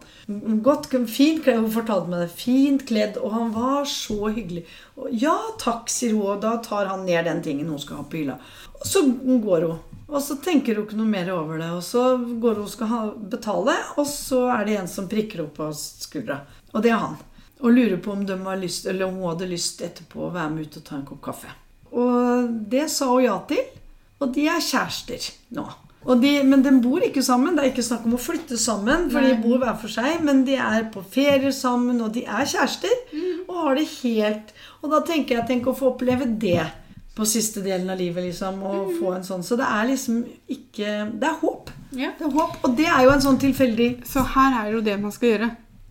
[0.66, 2.34] Godt, fint kledd, hun fortalte meg det.
[2.36, 4.66] Fint kledd, og han var så hyggelig.
[4.98, 8.04] Og, ja takk, sier hun, og da tar han ned den tingen hun skal ha
[8.04, 8.36] på hylla.
[8.76, 9.78] Og så går hun.
[10.04, 11.70] Og så tenker hun ikke noe mer over det.
[11.72, 13.04] Og så går hun og skal ha,
[13.36, 16.42] betale, og så er det en som prikker opp på skuldra.
[16.74, 17.16] Og det er han.
[17.64, 18.26] Og lurer på om,
[18.60, 21.56] lyst, om hun hadde lyst etterpå å være med ut og ta en kopp kaffe.
[21.96, 23.64] Og det sa hun ja til.
[24.22, 25.64] Og de er kjærester nå.
[26.04, 27.56] Og de, men de bor ikke sammen.
[27.56, 30.20] Det er ikke snakk om å flytte sammen, for de bor hver for seg.
[30.24, 32.92] Men de er på ferie sammen, og de er kjærester.
[33.48, 36.60] Og har det helt Og da tenker jeg tenk å få oppleve det
[37.14, 38.60] på siste delen av livet, liksom.
[38.68, 39.44] Og få en sånn.
[39.46, 41.72] Så det er liksom ikke Det er håp.
[41.94, 42.12] Ja.
[42.18, 42.58] Det er håp.
[42.66, 45.50] Og det er jo en sånn tilfeldig Så her er jo det man skal gjøre.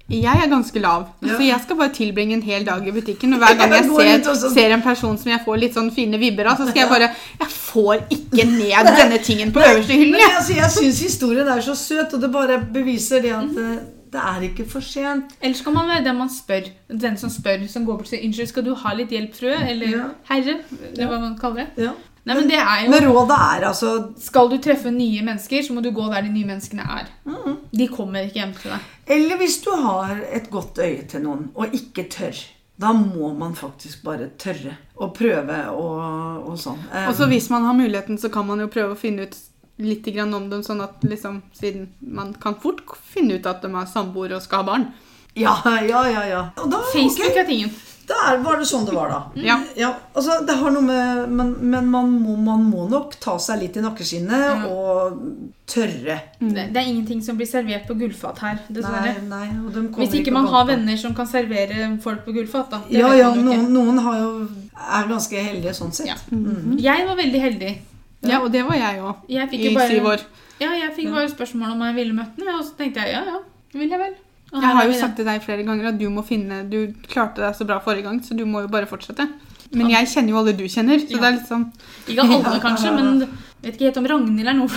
[0.09, 1.27] Jeg er ganske lav, Ja.
[1.37, 3.33] så jeg skal bare tilbringe en hel dag i butikken.
[3.33, 3.85] Og hver gang jeg
[4.25, 6.89] ser, ser en person som jeg får litt sånn fine vibber av, så skal jeg
[6.89, 10.35] bare Jeg får ikke ned denne tingen på øverste hyllen, Men jeg.
[10.37, 13.75] altså, jeg syns historien er så søt, og det bare beviser det at eh,
[14.13, 15.31] det er ikke for sent.
[15.41, 16.67] Eller skal man være den man spør?
[16.91, 19.69] Den som spør, som går bort og sier 'Unnskyld, skal du ha litt hjelp, frue?'
[19.69, 20.03] Eller Ja.
[20.29, 20.59] 'herre',
[20.93, 21.83] eller hva man kaller det.
[21.85, 21.91] Ja.
[22.23, 23.89] Nei, men det er jo Men rådet er altså
[24.21, 27.09] Skal du treffe nye mennesker, så må du gå der de nye menneskene er.
[27.27, 27.57] Mm.
[27.75, 28.89] De kommer ikke hjem til deg.
[29.17, 32.39] Eller hvis du har et godt øye til noen, og ikke tør.
[32.79, 36.79] Da må man faktisk bare tørre å prøve og, og sånn.
[36.89, 39.37] Um, Og så hvis man har muligheten, så kan man jo prøve å finne ut
[39.83, 43.89] litt om dem, sånn at liksom, siden man kan fort finne ut at de er
[43.89, 44.91] samboere og skal ha barn.
[45.35, 46.43] ja, ja, ja, ja.
[46.61, 47.41] Og da, Facebook okay.
[47.43, 47.73] er tingen.
[48.07, 49.19] Da er, var det sånn det var, da.
[49.39, 49.55] Ja.
[49.79, 53.61] Ja, altså det har noe med Men, men man, må, man må nok ta seg
[53.61, 54.67] litt i nakkeskinnet Ja.
[54.67, 55.21] og
[55.69, 56.17] tørre.
[56.39, 59.13] Det, det er ingenting som blir servert på gullfat her, Nei, dessverre.
[59.29, 62.81] nei, og de Hvis ikke man har venner som kan servere folk på gullfat, da.
[62.89, 64.29] Det Ja, ja, noen, noen har jo,
[64.75, 66.07] er ganske heldige sånn sett.
[66.11, 66.19] Ja.
[66.29, 66.77] Mhm.
[66.83, 67.73] Jeg var veldig heldig.
[68.23, 69.15] Ja, og det var jeg òg.
[69.27, 70.21] I bare, syv år.
[70.61, 73.23] Ja, jeg fikk bare spørsmål om jeg ville møtt den, og så tenkte jeg ja,
[73.27, 73.39] ja,
[73.73, 74.13] vil jeg vel.
[74.53, 77.55] Jeg har jo sagt til deg flere ganger at du må finne Du klarte deg
[77.57, 79.25] så bra forrige gang, så du må jo bare fortsette.
[79.73, 81.17] Men jeg kjenner jo alle du kjenner, så Ja.
[81.17, 81.65] det er litt sånn.
[82.07, 83.29] Ikke alle, kanskje, men jeg
[83.63, 84.69] vet ikke helt om Ragnhild er noe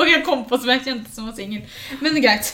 [0.00, 1.60] Og jeg kom på som jeg kjente som var singel.
[2.00, 2.48] Men greit.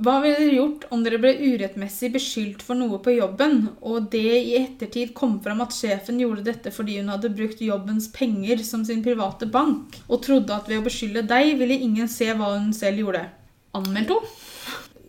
[0.00, 4.22] Hva ville dere gjort om dere ble urettmessig beskyldt for noe på jobben, og det
[4.38, 8.84] i ettertid kom fram at sjefen gjorde dette fordi hun hadde brukt jobbens penger som
[8.88, 12.72] sin private bank, og trodde at ved å beskylde deg ville ingen se hva hun
[12.72, 13.26] selv gjorde?
[13.74, 14.36] Anmeldt henne?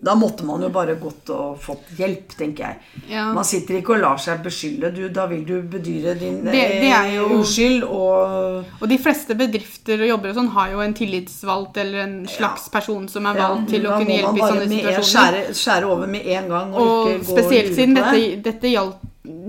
[0.03, 2.77] Da måtte man jo bare gått og fått hjelp, tenker jeg.
[3.11, 3.27] ja.
[3.35, 4.89] Man sitter ikke og lar seg beskylde.
[4.95, 9.35] Du, da vil du bedyre din Det- det eh, jo- uskyld og Og de fleste
[9.37, 13.35] bedrifter og jobber og sånn har jo en tillitsvalgt eller en slags person som er
[13.35, 14.49] valgt til å kunne hjelpe i i situasjoner.
[14.49, 15.05] sånne må man situasjoner.
[15.13, 16.73] Skjære, skjære over med en gang.
[16.73, 18.93] Og, Og spesielt siden dette, dette gjald,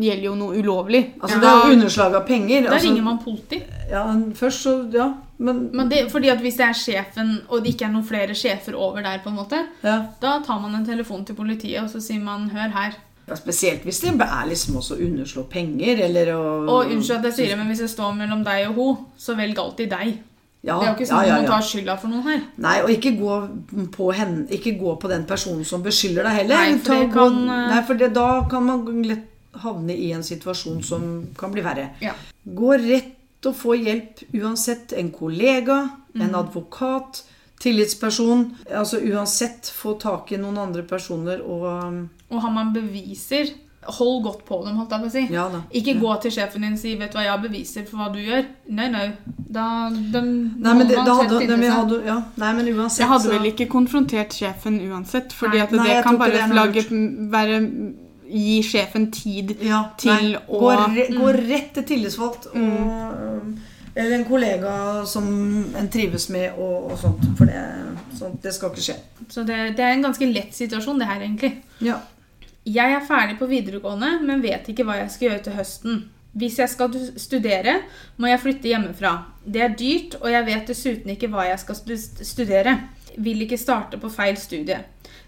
[0.02, 1.02] gjelder jo noe ulovlig.
[1.20, 2.62] Altså, Det er jo underslag av penger.
[2.66, 3.62] Da altså, ringer man politi.
[3.90, 7.74] Ja, først så Ja, men, Men det, fordi at Hvis det er sjefen, og det
[7.74, 9.98] ikke er noen flere sjefer over der, på en måte, ja.
[10.22, 12.94] da tar man en telefon til politiet og så sier man 'hør her'.
[13.28, 17.24] ja, Spesielt hvis det er liksom også å underslå penger, eller å Og unnskyld at
[17.24, 20.18] jeg sier det, men hvis det står mellom deg og hun, så velg alltid deg.
[20.64, 21.50] ja, Det er jo ikke ja, sånn ja, at man ja.
[21.50, 22.40] tar skylda for noen her.
[22.58, 23.48] Nei, og ikke gå
[23.96, 26.56] på, henne, ikke gå på den personen som beskylder deg heller.
[26.56, 29.96] Nei, for Ta- det gå- kan, eh, nei, for det, da kan man lett havne
[29.96, 31.90] i en situasjon som kan bli verre.
[32.00, 32.12] Ja.
[32.46, 34.92] Gå rett og få hjelp uansett.
[34.92, 36.20] En kollega, Mm.
[36.22, 37.22] en advokat,
[37.60, 38.56] tillitsperson.
[38.74, 43.46] Altså uansett få tak i noen andre personer og um, Og har man beviser,
[43.82, 45.22] hold godt på dem, holdt jeg på å si.
[45.32, 45.62] Ja da.
[45.72, 48.12] Ikke gå til sjefen din og si 'vet du hva, jeg har beviser for hva
[48.12, 48.46] du gjør'.
[48.68, 49.12] Nei, nei.
[49.52, 53.24] Da, de, Nei, men, det, da hadde, nei, hadde, ja, nei, men uansett Jeg hadde
[53.24, 55.60] så- vel ikke konfrontert sjefen uansett, fordi Nei.
[55.62, 56.90] at det kan bare lurt.
[57.30, 57.94] være,
[58.32, 61.46] gi sjefen tid ja, til nei, å- gå, re, gå Mm.
[61.48, 63.58] rett til tillitsvalgt og um,
[63.94, 65.26] Eller en kollega som
[65.76, 67.26] en trives med, og, og sånt.
[67.36, 67.60] For det,
[68.16, 68.94] sånt, det skal ikke skje.
[69.28, 71.50] Så det, det er en ganske lett situasjon, det her, egentlig.
[71.84, 71.98] Ja.
[72.64, 75.98] Jeg er ferdig på videregående, men vet ikke hva jeg skal gjøre til høsten.
[76.32, 77.74] Hvis jeg skal studere,
[78.16, 79.12] må jeg flytte hjemmefra.
[79.44, 81.76] Det er dyrt, og jeg vet dessuten ikke hva jeg skal
[82.24, 82.78] studere.
[83.18, 84.78] Vil ikke starte på feil studie.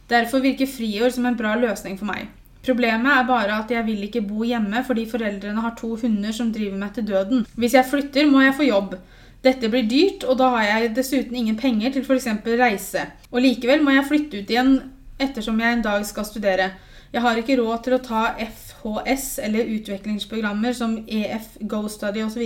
[0.08, 2.28] Derfor virker friår som en bra løsning for meg.
[2.64, 6.52] Problemet er bare at jeg vil ikke bo hjemme fordi foreldrene har to hunder som
[6.52, 7.44] driver meg til døden.
[7.60, 8.96] Hvis jeg flytter, må jeg få jobb.
[9.44, 12.30] Dette blir dyrt, og da har jeg dessuten ingen penger til f.eks.
[12.60, 13.04] reise.
[13.30, 14.74] Og likevel må jeg flytte ut igjen
[15.20, 16.70] ettersom jeg en dag skal studere.
[17.12, 22.42] Jeg har ikke råd til å ta FHS eller utviklingsprogrammer som EF, Go Study osv.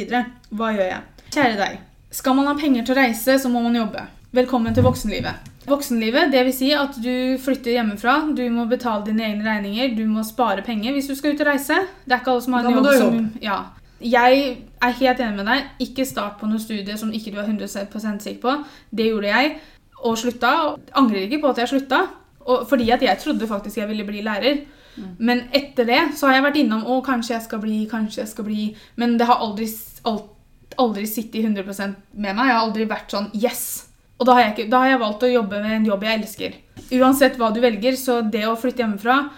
[0.51, 1.01] Hva gjør jeg?
[1.31, 1.79] Kjære deg.
[2.19, 4.09] Skal man ha penger til å reise, så må man jobbe.
[4.29, 5.47] Velkommen til voksenlivet.
[5.65, 10.03] Voksenlivet, det vil si at du flytter hjemmefra, du må betale dine egne regninger, du
[10.05, 11.79] må spare penger hvis du skal ut og reise.
[12.05, 13.57] Det er ikke alle som har en jobb som Ja.
[14.05, 14.43] Jeg
[14.85, 15.65] er helt enig med deg.
[15.81, 18.55] Ikke start på noe studie som ikke du er 100% sikker på.
[18.93, 19.57] Det gjorde jeg,
[20.05, 20.53] og slutta.
[20.93, 22.05] Angrer ikke på at jeg slutta,
[22.45, 24.61] og fordi at jeg trodde faktisk jeg ville bli lærer.
[25.19, 28.29] Men etter det så har jeg vært innom å kanskje jeg skal bli, kanskje jeg
[28.29, 29.69] skal bli Men det har aldri,
[30.05, 30.33] alt,
[30.77, 31.65] aldri sittet 100
[32.13, 32.45] med meg.
[32.45, 33.88] Jeg har aldri vært sånn yes.
[34.19, 36.19] Og da har, jeg ikke, da har jeg valgt å jobbe med en jobb jeg
[36.21, 36.57] elsker.
[36.99, 39.29] Uansett hva du velger, så det å flytte hjemmefra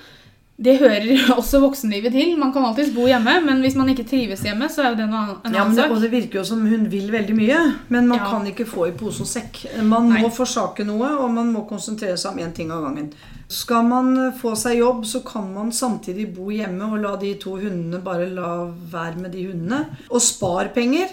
[0.61, 2.35] det hører også voksenlivet til.
[2.37, 5.07] Man kan alltids bo hjemme, men hvis man ikke trives hjemme, så er jo det
[5.09, 7.37] noe annet- en Ja, men annen det, og det virker jo som hun vil veldig
[7.39, 8.27] mye, men man Ja.
[8.31, 9.63] kan ikke få i pose og sekk.
[9.83, 10.21] Man Nei.
[10.21, 13.09] må forsake noe, og man må konsentrere seg om én ting av gangen.
[13.49, 17.57] Skal man få seg jobb, så kan man samtidig bo hjemme og la de to
[17.57, 19.87] hundene bare la være med de hundene.
[20.11, 21.09] Og spar penger.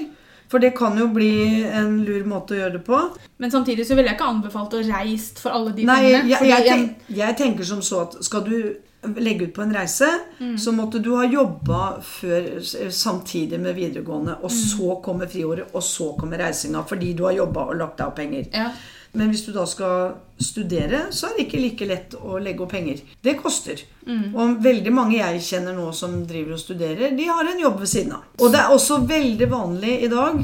[0.49, 2.99] For det kan jo bli en lur måte å gjøre det på.
[3.39, 6.29] Men samtidig så ville jeg ikke anbefalt å reise for alle de Nei, pengene.
[6.29, 8.75] jeg, jeg, en- tenk, jeg tenker som så at skal du
[9.19, 10.07] legge ut på en reise,
[10.39, 10.55] Mm.
[10.57, 12.59] så måtte du ha jobba før,
[12.91, 14.57] samtidig med videregående, og Mm.
[14.57, 18.47] så kommer friåret, og så kommer reisinga fordi du har jobba og lagt av penger.
[18.53, 18.71] ja.
[19.17, 22.71] Men hvis du da skal studere, så er det ikke like lett å legge opp
[22.75, 23.01] penger.
[23.23, 23.81] Det koster.
[24.05, 24.35] Mm.
[24.35, 27.91] Og veldig mange jeg kjenner nå som driver og studerer, de har en jobb ved
[27.91, 28.27] siden av.
[28.37, 30.39] Og det er også veldig vanlig i dag,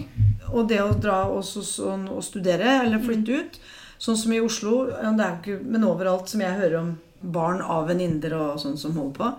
[0.54, 3.40] og det å dra også sånn, og studere eller flytte Mm.
[3.40, 3.60] ut,
[4.00, 7.88] sånn som i Oslo, det er ikke, men overalt som jeg hører om barn av
[7.88, 9.34] venninner og sånn som holder på,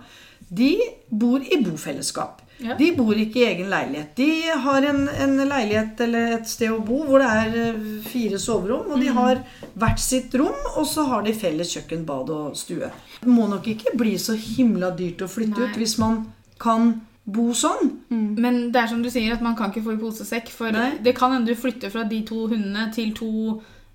[0.49, 0.71] de
[1.11, 2.41] bor i bofellesskap.
[2.63, 2.75] Ja.
[2.79, 4.13] De bor ikke i egen leilighet.
[4.15, 4.27] De
[4.63, 8.93] har en, en leilighet eller et sted å bo hvor det er eh, fire soverom,
[8.95, 9.41] og de har
[9.75, 12.91] hvert sitt rom, og så har de felles kjøkken, bad og stue.
[13.19, 15.67] Det må nok ikke bli så himla dyrt å flytte Nei.
[15.67, 16.21] ut hvis man
[16.61, 16.93] kan
[17.25, 17.89] bo sånn.
[18.13, 20.51] Men det er som du sier, at man kan ikke få i posesekk.
[20.53, 20.91] For Nei.
[21.03, 23.31] det kan hende du flytter fra de to hundene til to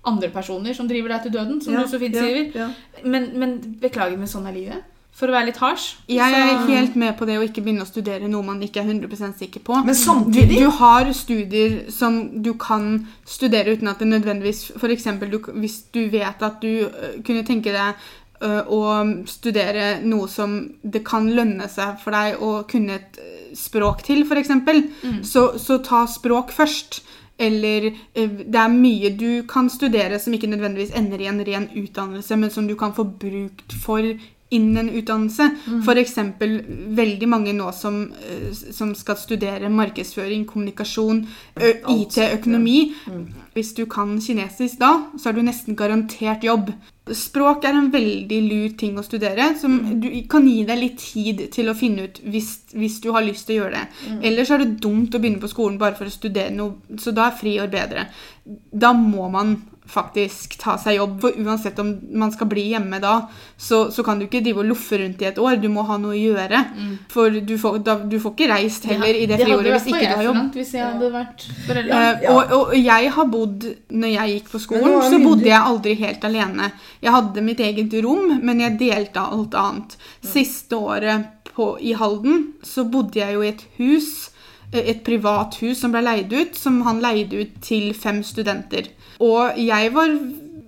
[0.05, 2.73] andre personer som driver deg til døden, som Ja, du så fint ja, sier.
[3.05, 4.87] Men, men beklager, men sånn er livet.
[5.21, 5.97] For å være litt harsh.
[6.09, 8.81] Jeg er så- helt med på det å ikke begynne å studere noe man ikke
[8.81, 9.85] er 100 sikker på.
[9.85, 15.05] Men samtidig du har studier som du kan studere uten at det nødvendigvis F.eks.
[15.53, 17.93] hvis du vet at du uh, kunne tenke deg
[18.41, 23.55] uh, å studere noe som det kan lønne seg for deg å kunne et øh,
[23.55, 25.23] språk til, f.eks., Mm.
[25.23, 27.01] så, så ta språk først.
[27.37, 32.37] Eller det er mye du kan studere som ikke nødvendigvis ender i en ren utdannelse,
[32.37, 34.01] men som du kan få brukt for
[34.51, 35.49] innen en utdannelse.
[35.65, 35.81] Mm.
[36.01, 36.55] Eksempel
[36.97, 41.25] veldig mange nå som, eh, som skal studere markedsføring, kommunikasjon,
[41.57, 42.93] IT, økonomi.
[43.07, 43.27] Mm.
[43.53, 46.71] Hvis du kan kinesisk da, så er du nesten garantert jobb.
[47.09, 49.99] Språk er en veldig lur ting å studere, som Mm.
[50.01, 53.47] du kan gi deg litt tid til å finne ut hvis, hvis du har lyst
[53.47, 53.87] til å gjøre det.
[54.07, 54.19] Mm.
[54.23, 57.27] Ellers er det dumt å begynne på skolen bare for å studere noe, så da
[57.31, 58.07] er friår bedre.
[58.71, 63.27] Da må man faktisk ta seg jobb, for uansett om man skal bli hjemme da,
[63.57, 65.97] så, så kan du ikke drive og loffe rundt i et år, du må ha
[65.99, 66.61] noe å gjøre.
[67.09, 70.15] For du får, da, du får ikke reist heller i det friåret hvis ikke du
[70.15, 70.53] har jobb.
[70.55, 71.47] Hvis jeg hadde vært
[72.21, 72.31] Ja.
[72.31, 76.23] og, og jeg har bodd Når jeg gikk på skolen, så bodde jeg aldri helt
[76.23, 76.71] alene.
[77.01, 79.95] Jeg hadde mitt eget rom, men jeg delte alt annet.
[80.25, 84.29] Siste året på, i Halden så bodde jeg jo i et hus,
[84.71, 88.93] eh, et privat hus som ble leid ut, som han leide ut til fem studenter.
[89.19, 90.13] Og jeg var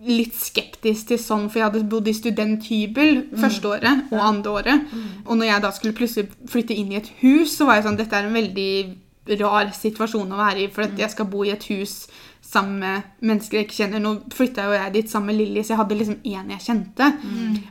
[0.04, 4.92] litt skeptisk til sånn, for jeg hadde bodd i studenthybel første året og andre året.
[5.26, 8.00] Og når jeg da skulle plutselig flytte inn i et hus, så var jeg sånn
[8.02, 8.74] Dette er en veldig
[9.40, 12.10] rar situasjon å være i, for at jeg skal bo i et hus
[12.54, 14.04] sammen med mennesker jeg ikke kjenner.
[14.04, 17.10] Nå flytta jo jeg dit sammen med Lilly, så jeg hadde liksom én jeg kjente.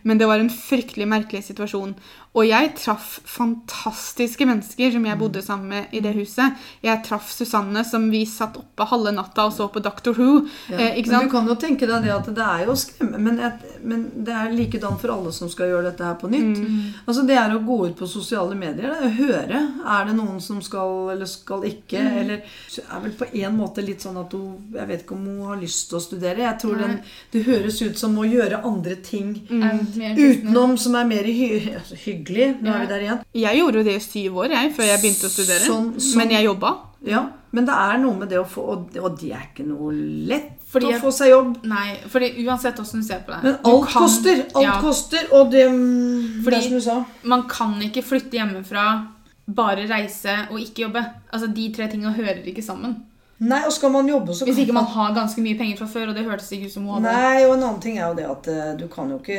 [0.02, 1.94] Men det var en fryktelig merkelig situasjon.
[2.32, 6.56] Og jeg traff fantastiske mennesker som jeg bodde sammen med i det huset.
[6.80, 10.46] Jeg traff Susanne, som vi satt oppe halve natta og så på Doctor Who.
[10.72, 10.78] Ja.
[10.78, 13.82] Eh, ikke Men du kan jo tenke deg det at det er jo skremmende, men,
[13.84, 16.62] men det er likedan for alle som skal gjøre dette her på nytt.
[16.62, 17.04] Mm.
[17.04, 19.62] Altså Det er å gå ut på sosiale medier, er å høre.
[19.98, 22.00] Er det noen som skal eller skal ikke?
[22.00, 22.18] Mm.
[22.22, 25.24] Eller så er vel på en måte litt sånn at hun Jeg vet ikke om
[25.26, 26.38] hun har lyst til å studere.
[26.38, 27.00] Jeg tror den,
[27.32, 30.16] Det høres ut som å gjøre andre ting Mm.
[30.16, 32.60] Utenom som er mer hy altså, hyggelig.
[32.62, 32.74] Nå Ja.
[32.76, 33.20] er vi der igjen.
[33.34, 35.60] Jeg gjorde jo det i syv år jeg, før jeg begynte å studere.
[35.66, 36.76] Sånn- sånn- Men jeg jobba.
[37.04, 39.90] Ja, Men det er noe med det å få Og, og det er ikke noe
[39.92, 41.64] lett Fordi å få seg jobb.
[41.64, 44.46] Nei, fordi uansett hvordan du ser på det Men alt kan- koster.
[44.54, 47.04] Alt ja, koster, og det mm, Fordi- Det er som du sa.
[47.24, 49.06] Man kan ikke flytte hjemmefra,
[49.48, 51.04] bare reise og ikke jobbe.
[51.32, 53.02] Altså, De tre tingene hører ikke sammen.
[53.42, 56.12] Nei, og skal man jobbe, så Hvis ikke man har ganske mye penger fra før,
[56.12, 57.14] og det hørtes ikke ut som hun hadde.
[57.16, 59.38] Nei, og en annen ting er jo det at eh, du kan jo ikke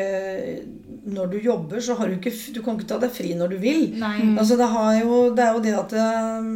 [1.14, 3.58] Når du jobber, så har du ikke Du kan ikke ta deg fri når du
[3.64, 3.86] vil.
[4.02, 4.18] Nei.
[4.36, 6.50] Altså, det, har jo, det er jo det at eh,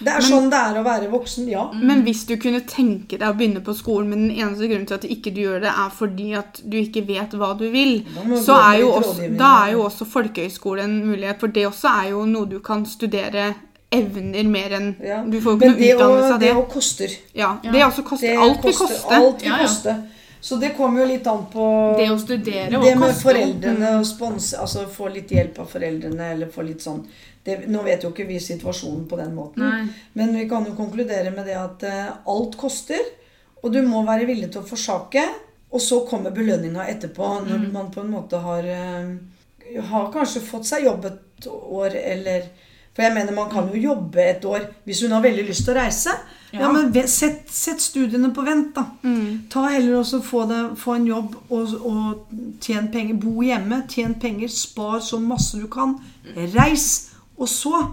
[0.00, 1.68] Det er sånn det er å være voksen, ja.
[1.78, 4.98] Men hvis du kunne tenke deg å begynne på skolen, men den eneste grunnen til
[4.98, 8.00] at ikke du gjør det, er fordi at du ikke vet hva du vil,
[8.42, 11.38] så er jo også, da er jo også folkehøyskole en mulighet.
[11.38, 13.52] For det også er jo noe du kan studere
[13.90, 15.22] evner mer enn Ja.
[15.24, 16.54] Du får jo ikke noe utdannelse av det det.
[16.56, 17.10] òg koster.
[17.34, 18.28] Ja, det også koster.
[18.28, 19.14] Det Alt vil koste.
[19.16, 19.66] Alt vil Ja, ja.
[19.66, 19.94] koste.
[20.40, 23.88] Så det kommer jo litt an på Det å studere og Det med koste foreldrene
[23.98, 27.00] å sponse, altså få litt hjelp av foreldrene, eller få litt sånn
[27.44, 29.88] det, Nå vet jo ikke vi situasjonen på den måten, Nei.
[30.14, 33.00] men vi kan jo konkludere med det at uh, alt koster,
[33.62, 35.24] og du må være villig til å forsake,
[35.72, 37.72] og så kommer belønninga etterpå, når Mm.
[37.72, 39.16] man på en måte har uh,
[39.90, 42.42] har kanskje fått seg jobb et år, eller
[42.98, 45.76] For jeg mener, man kan jo jobbe et år hvis hun har veldig lyst til
[45.76, 46.10] å reise.
[46.50, 46.72] Ja, Ja.
[46.72, 48.86] men sett, sett studiene på vent, da.
[49.04, 49.44] Mm.
[49.52, 52.32] Ta heller også få, det, få en jobb og, og
[52.64, 53.14] tjen penger.
[53.22, 55.94] Bo hjemme, tjen penger, spar så masse du kan.
[56.56, 57.10] Reis.
[57.38, 57.84] Og så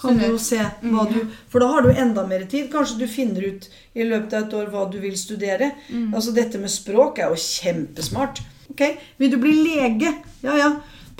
[0.00, 1.18] kan du jo se hva du
[1.52, 2.70] For da har du enda mer tid.
[2.72, 5.72] Kanskje du finner ut i løpet av et år hva du vil studere.
[6.14, 8.40] Altså Dette med språk er jo kjempesmart.
[8.70, 8.82] Ok,
[9.18, 10.14] Vil du bli lege?
[10.42, 10.70] Ja, ja.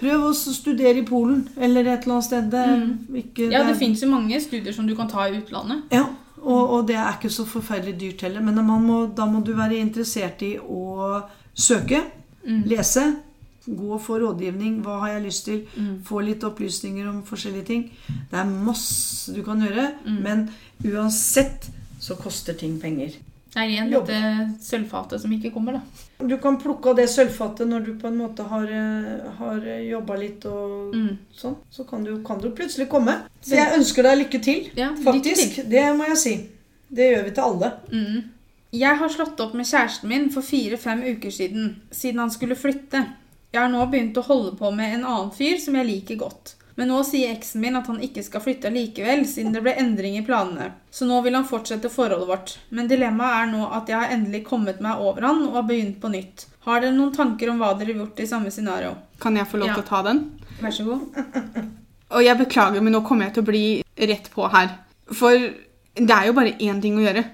[0.00, 2.50] Prøv å studere i Polen eller et eller annet sted.
[2.50, 3.16] Det, mm.
[3.22, 5.86] ikke, Ja, det det fins jo mange studier som du kan ta i utlandet.
[5.94, 6.06] ja,
[6.44, 8.42] og, og det er ikke så forferdelig dyrt heller.
[8.44, 11.22] Men man må, da må du være interessert i å
[11.54, 12.02] søke,
[12.44, 13.06] lese,
[13.64, 14.82] gå få rådgivning.
[14.84, 15.62] Hva har jeg lyst til?
[16.04, 17.86] Få litt opplysninger om forskjellige ting.
[18.30, 20.48] Det er masse du kan gjøre, men
[20.84, 23.16] uansett så koster ting penger.
[23.54, 24.18] Det er igjen dette
[24.66, 26.26] sølvfatet som ikke kommer, da.
[26.26, 30.16] Du kan plukke av det sølvfatet når du på en måte har, eh, har jobba
[30.18, 31.18] litt og Mm.
[31.36, 31.54] sånn.
[31.70, 33.14] Så kan du, kan du plutselig komme.
[33.40, 34.70] Så jeg ønsker deg lykke til.
[34.76, 35.54] Ja, lykke Faktisk.
[35.54, 35.64] til.
[35.70, 36.34] Det må jeg si.
[36.92, 37.72] Det gjør vi til alle.
[37.92, 38.24] Mm.
[38.72, 43.06] Jeg har slått opp med kjæresten min for fire-fem uker siden, siden han skulle flytte.
[43.52, 46.54] Jeg har nå begynt å holde på med en annen fyr som jeg liker godt.
[46.76, 50.16] Men nå sier eksen min at han ikke skal flytte likevel, siden det ble endring
[50.18, 50.72] i planene.
[50.90, 52.56] Så nå vil han fortsette forholdet vårt.
[52.74, 56.00] Men dilemmaet er nå at jeg har endelig kommet meg over han og har begynt
[56.02, 56.46] på nytt.
[56.66, 58.96] Har dere noen tanker om hva dere har gjort i samme scenario?
[59.22, 59.74] Kan jeg få lov Ja.
[59.74, 60.24] til å ta den?
[60.60, 61.00] Vær så god.
[62.14, 63.64] Og jeg beklager, men nå kommer jeg til å bli
[64.10, 64.74] rett på her.
[65.12, 65.30] For
[65.94, 67.24] det er jo bare én ting å gjøre.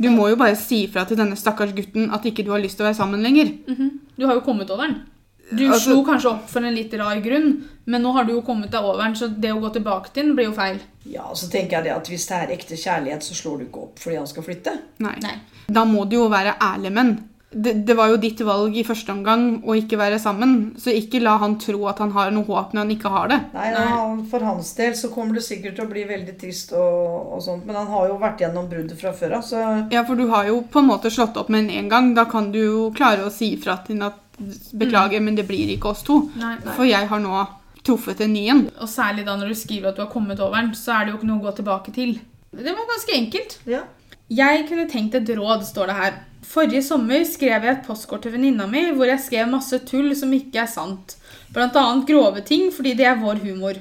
[0.00, 2.76] Du må jo bare si ifra til denne stakkars gutten at ikke du har lyst
[2.78, 3.50] til å være sammen lenger.
[3.68, 3.90] Mhm.
[4.18, 5.02] Du har jo kommet over den.
[5.50, 8.42] Du Altså- slo kanskje opp for en litt rar grunn, men nå har du jo
[8.42, 10.78] kommet deg over den, så det å gå tilbake til den blir jo feil.
[11.06, 13.82] Ja, så tenker jeg det at Hvis det er ekte kjærlighet, så slår du ikke
[13.82, 14.78] opp fordi han skal flytte.
[15.00, 15.16] Nei.
[15.22, 15.34] Nei.
[15.68, 17.18] Da må du jo være ærlig med.
[17.52, 21.20] Det, det var jo ditt valg i første omgang å ikke være sammen, så ikke
[21.20, 23.40] la han tro at han har noe håp når han ikke har det.
[23.52, 23.86] Nei, Nei.
[23.90, 27.42] Han, For hans del så kommer det sikkert til å bli veldig trist, og, og
[27.42, 30.28] sånt, men han har jo vært gjennom bruddet fra før av, så Ja, for du
[30.30, 32.14] har jo på en måte slått opp med en en gang.
[32.14, 34.29] Da kan du jo klare å si ifra til henne at
[34.72, 36.22] beklager, men det blir ikke oss to.
[36.40, 36.56] Nei.
[36.76, 37.44] For jeg har nå
[37.86, 38.66] truffet en ny en.
[38.80, 41.14] Og særlig da når du skriver at du har kommet over den, så er det
[41.14, 42.18] jo ikke noe å gå tilbake til.
[42.50, 43.58] Det var ganske enkelt.
[43.70, 43.86] ja.
[44.30, 46.18] Jeg kunne tenkt et råd, står det her.
[46.46, 50.30] Forrige sommer skrev jeg et postkort til venninna mi hvor jeg skrev masse tull som
[50.34, 51.16] ikke er sant.
[51.50, 53.80] Blant annet grove ting fordi det er vår humor.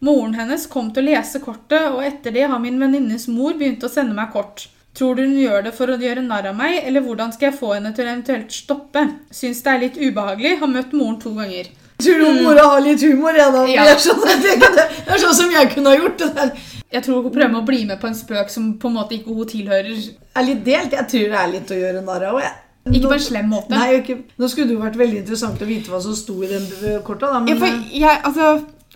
[0.00, 3.84] Moren hennes kom til å lese kortet, og etter det har min venninnes mor begynt
[3.84, 4.64] å sende meg kort.
[4.92, 7.58] Tror du hun gjør det for å gjøre narr av meg, eller hvordan skal jeg
[7.58, 9.06] få henne til å eventuelt stoppe?
[9.32, 11.70] Syns det er litt ubehagelig, har møtt moren to ganger.
[12.02, 13.36] Tror du mora har litt humor?
[13.38, 13.62] Ja, da.
[13.70, 13.86] Ja.
[13.86, 16.18] Det, er sånn, det, det er sånn som jeg kunne ha gjort.
[16.18, 16.50] Det der.
[16.92, 19.32] Jeg tror hun prøver å bli med på en spøk som på en måte ikke
[19.32, 20.02] hun tilhører.
[20.36, 20.98] er litt delt.
[20.98, 22.42] Jeg tror det er litt å gjøre narr av.
[22.90, 23.72] Ikke på en slem måte.
[23.72, 26.50] Nei, ikke, Nå skulle det jo vært veldig interessant å vite hva som sto i
[26.50, 26.66] den
[27.06, 27.30] korta.
[27.30, 28.48] Da, Ja, for eh, jeg, altså,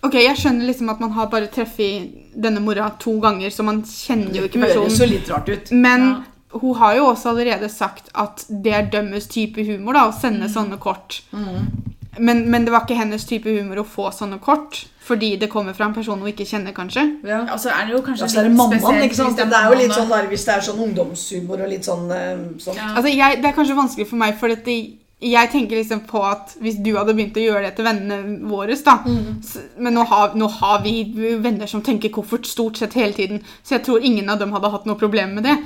[0.03, 3.81] ok, jeg skjønner liksom at man har bare treffet denne mora to ganger, så man
[3.83, 5.09] kjenner jo ikke det høres personen.
[5.09, 5.71] jo litt rart ut.
[5.71, 10.13] Men hun har jo også allerede sagt at det er dømmes type humor da, å
[10.15, 10.53] sende Mm.
[10.53, 11.21] sånne kort.
[12.19, 15.73] Men, men det var ikke hennes type humor å få sånne kort, fordi det kommer
[15.77, 17.03] fra en person hun ikke kjenner, kanskje.
[17.23, 17.43] Ja.
[17.45, 19.37] altså så er det jo kanskje Ja, er det mammaen, spesielt ikke sant?
[19.37, 22.61] Det er jo litt sånn der, Hvis det er sånn ungdomshumor og litt sånn, sånt.
[22.65, 22.75] sånn.
[22.75, 22.87] Ja.
[22.95, 26.19] Altså, jeg, det er kanskje vanskelig for meg, for dette det, jeg tenker liksom på
[26.23, 29.41] at hvis du hadde begynt å gjøre det til vennene våre, da Mm.
[29.43, 31.03] så, Men nå har, nå har vi
[31.41, 34.69] venner som tenker koffert stort sett hele tiden, så jeg tror ingen av dem hadde
[34.71, 35.57] hatt noe problem med det.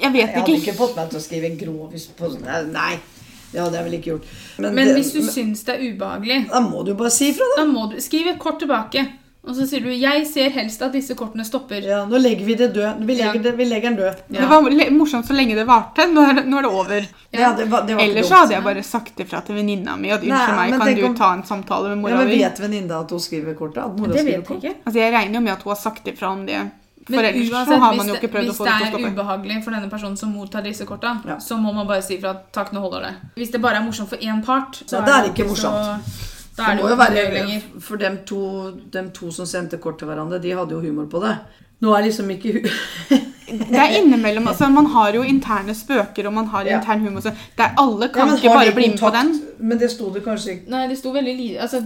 [0.00, 0.70] Jeg vet Jeg hadde ikke.
[0.72, 2.72] ikke fått meg til å skrive grovis på sånn.
[2.72, 2.98] Nei,
[3.52, 4.24] det hadde jeg vel ikke gjort.
[4.58, 7.64] Men det- hvis du syns det er ubehagelig, Da må du bare si ifra, da.
[7.64, 9.06] da må du skriv et kort tilbake.
[9.48, 11.82] Og så sier du 'Jeg ser helst at disse kortene stopper'.
[11.82, 13.00] Ja, nå legger vi det død.
[13.06, 13.42] Vi legger, Ja.
[13.42, 14.14] det, vi legger den død.
[14.30, 14.40] Ja.
[14.40, 16.04] Det var morsomt så lenge det varte.
[16.12, 17.06] Nå er det, nå er det over.
[17.32, 20.10] Ja, det var, det var Ellers så hadde jeg bare sagt ifra til venninna mi
[20.10, 22.10] at unnskyld meg, kan du om- ta en samtale med mora?
[22.10, 22.28] Ja, men?
[22.38, 23.78] Vet venninna at hun skriver kortet?
[23.84, 24.74] At mora Det skriver vet jeg ikke.
[24.86, 26.70] Altså, jeg regner jo med at hun har sagt ifra om det
[27.10, 28.92] Men For ellers så uansett, har man jo ikke prøvd å Hvis få det det
[28.92, 31.36] til å er ubehagelig for denne personen som mottar disse korta, Ja.
[31.38, 33.14] så må man bare si fra at takk, nå holder det.
[33.34, 36.04] Hvis det bare er morsomt for én part, så Ja, det er ikke alltid morsomt.
[36.04, 37.64] Så, da er det må jo være, lenger.
[37.86, 38.42] For dem to,
[38.92, 41.36] dem to som sendte kort til hverandre, de hadde jo humor på det.
[41.80, 42.62] Nå er liksom ikke hu
[43.48, 44.48] Det er innimellom.
[44.50, 46.80] altså Man har jo interne spøker, og man har Ja.
[46.80, 47.20] intern humor.
[47.24, 49.30] Så det er, alle kan ja, ikke bare bli med på den.
[49.58, 51.80] Men det sto det kanskje ikke Nei, det sto veldig lite altså,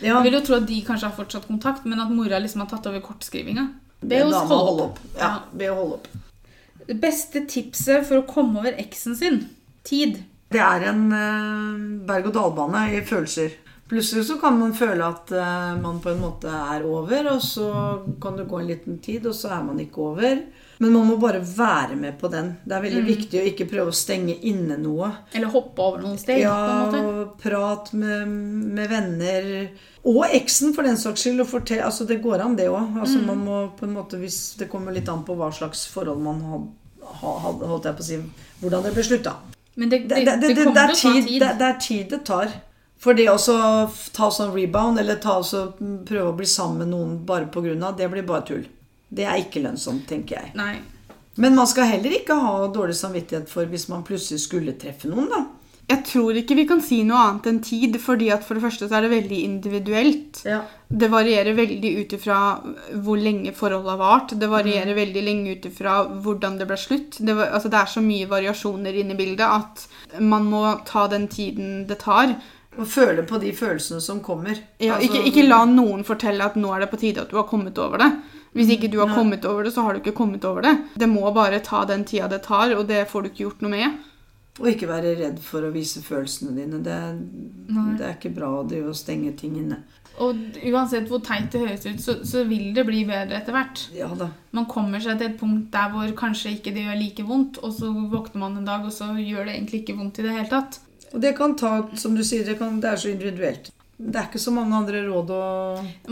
[0.00, 2.62] ja, Jeg vil jo tro at de kanskje har fortsatt kontakt, men at mora liksom
[2.64, 3.66] har tatt over kortskrivinga.
[4.00, 4.96] Be dama holde holde opp.
[5.02, 5.18] opp.
[5.20, 6.08] Ja, be å holde opp.
[6.86, 9.40] Det beste tipset for å komme over eksen sin
[9.84, 10.22] tid.
[10.54, 13.50] Det er en eh, berg-og-dal-bane i følelser.
[13.88, 17.66] Plutselig så kan man føle at eh, man på en måte er over, og så
[18.22, 20.40] kan det gå en liten tid, og så er man ikke over.
[20.78, 22.50] Men man må bare være med på den.
[22.66, 25.12] Det er veldig viktig å ikke prøve å stenge inne noe.
[25.32, 26.42] Eller hoppe over noen steg.
[26.42, 26.56] Ja,
[26.90, 27.38] på en måte.
[27.40, 28.34] prat med,
[28.76, 29.48] med venner.
[30.04, 31.40] Og eksen, for den saks skyld.
[31.46, 32.98] Og fortell, altså det går an, det òg.
[33.00, 33.26] Altså Mm.
[33.30, 36.42] man må på en måte, hvis Det kommer litt an på hva slags forhold man
[36.42, 36.68] hadde,
[37.22, 38.20] holdt jeg på å si,
[38.60, 39.36] hvordan det ble slutta.
[39.76, 42.48] Men det, Det, det, det, er tid, det er tid det tar.
[43.02, 45.66] For det å ta sånn rebound, eller ta også,
[46.08, 48.64] prøve å bli sammen med noen bare på grunn av, det blir bare tull.
[49.08, 50.54] Det er ikke lønnsomt, tenker jeg.
[50.58, 50.78] Nei.
[51.36, 55.28] Men man skal heller ikke ha dårlig samvittighet for hvis man plutselig skulle treffe noen,
[55.30, 55.44] da.
[55.86, 58.88] Jeg tror ikke vi kan si noe annet enn tid, fordi at for det første
[58.88, 60.40] så er det veldig individuelt.
[60.48, 60.64] Ja.
[60.88, 62.38] Det varierer veldig ut ifra
[63.04, 64.34] hvor lenge forholdet har vart.
[64.34, 67.20] Det varierer veldig lenge ut ifra hvordan det ble slutt.
[67.20, 69.86] Det, var, altså det er så mye variasjoner inne i bildet at
[70.18, 72.34] man må ta den tiden det tar.
[72.76, 74.58] Og føle på de følelsene som kommer.
[74.78, 77.38] Ja, Altså, ikke, ikke la noen fortelle at nå er det på tide at du
[77.40, 78.10] har kommet over det.
[78.56, 79.16] Hvis ikke du har ja.
[79.16, 80.76] kommet over det, så har du ikke kommet over det.
[80.96, 83.74] Det må bare ta den tida det tar, og det får du ikke gjort noe
[83.74, 83.98] med.
[84.56, 86.80] Og ikke være redd for å vise følelsene dine.
[86.84, 86.96] Det,
[87.98, 89.82] det er ikke bra å stenge ting inne.
[90.24, 93.82] Og uansett hvor teit det høres ut, så, så vil det bli bedre etter hvert.
[93.92, 94.30] Ja da.
[94.56, 97.74] Man kommer seg til et punkt der hvor kanskje ikke det gjør like vondt, og
[97.76, 100.48] så våkner man en dag, og så gjør det egentlig ikke vondt i det hele
[100.54, 100.80] tatt.
[101.16, 103.70] Og det kan ta, som du sier, det, kan, det er så individuelt.
[103.96, 105.42] Det er ikke så mange andre råd å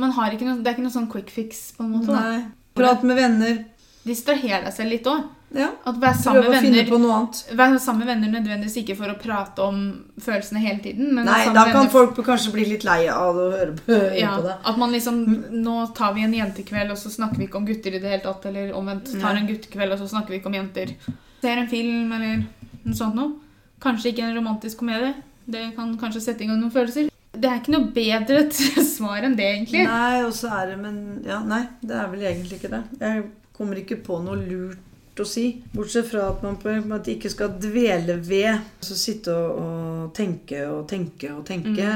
[0.00, 2.16] Man har ikke noe, det er ikke noe sånn quick fix, på en måte.
[2.16, 2.38] Nei.
[2.74, 3.59] Prat med venner.
[4.05, 5.26] Distraher deg selv litt òg.
[5.55, 5.68] Ja.
[5.86, 7.42] At være sammen med venner på noe annet.
[7.55, 9.84] vær sammen med venner nødvendigvis ikke for å prate om
[10.24, 11.12] følelsene hele tiden.
[11.14, 14.18] Men Nei, da kan venner- folk kanskje bli litt lei av å høre på, høre
[14.18, 14.57] ja, på det.
[14.64, 17.94] At man liksom Nå tar vi en jentekveld, og så snakker vi ikke om gutter
[17.94, 18.48] i det hele tatt.
[18.50, 19.12] Eller omvendt.
[19.20, 20.96] Tar en guttekveld, og så snakker vi ikke om jenter.
[21.44, 22.44] Ser en film eller
[22.84, 23.43] noe sånt noe.
[23.85, 25.12] Kanskje ikke en romantisk komedie.
[25.45, 27.11] Det kan kanskje sette i gang noen følelser.
[27.35, 28.45] Det er ikke noe bedre
[28.95, 29.85] svar enn det, egentlig.
[29.91, 32.82] Nei, og så er det Men ja, nei, det er vel egentlig ikke det.
[33.03, 33.24] Jeg
[33.55, 35.45] kommer ikke på noe lurt å si.
[35.74, 40.09] Bortsett fra at man på en måte ikke skal dvele ved altså sitte og, og
[40.16, 41.93] tenke og tenke og tenke.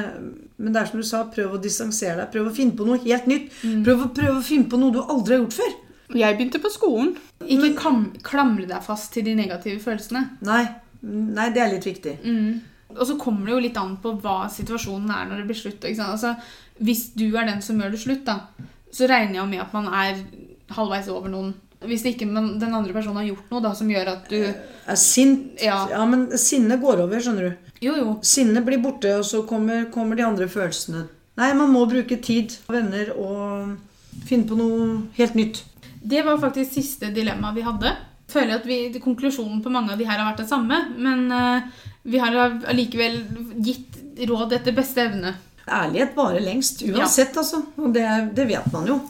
[0.58, 2.30] Men det er som du sa, prøv å distansere deg.
[2.34, 3.50] Prøv å finne på noe helt nytt.
[3.86, 5.76] Prøv, å, prøv å finne på noe du aldri har gjort før.
[6.16, 7.16] Jeg begynte på skolen.
[7.44, 10.24] Ikke kam klamre deg fast til de negative følelsene.
[10.46, 10.62] Nei,
[11.02, 12.16] nei det er litt viktig.
[12.96, 15.84] Og så kommer det jo litt an på hva situasjonen er når det blir slutt.
[15.84, 16.34] Altså,
[16.80, 18.38] hvis du er den som gjør det slutt, da,
[18.90, 20.22] så regner jeg med at man er
[20.74, 21.54] halvveis over noen.
[21.78, 25.60] Hvis ikke den andre personen har gjort noe da, som gjør at du Er sint
[25.62, 25.84] Ja.
[25.92, 27.68] ja, men sinne går over, skjønner du.
[27.84, 28.16] Jo, jo.
[28.26, 31.04] Sinnet blir borte, og så kommer, kommer de andre følelsene.
[31.38, 33.76] Nei, man må bruke tid, venner, og
[34.26, 34.88] finne på noe
[35.20, 35.62] helt nytt.
[36.02, 37.92] Det var faktisk siste dilemma vi hadde.
[38.28, 41.68] Føler at vi, Konklusjonen på mange av de her har vært det samme, men eh,
[42.08, 42.36] vi har
[42.68, 43.22] allikevel
[43.64, 45.34] gitt råd etter beste evne.
[45.68, 47.62] Ærlighet varer lengst, uansett, altså.
[47.76, 48.04] Og det,
[48.36, 49.00] det vet man jo.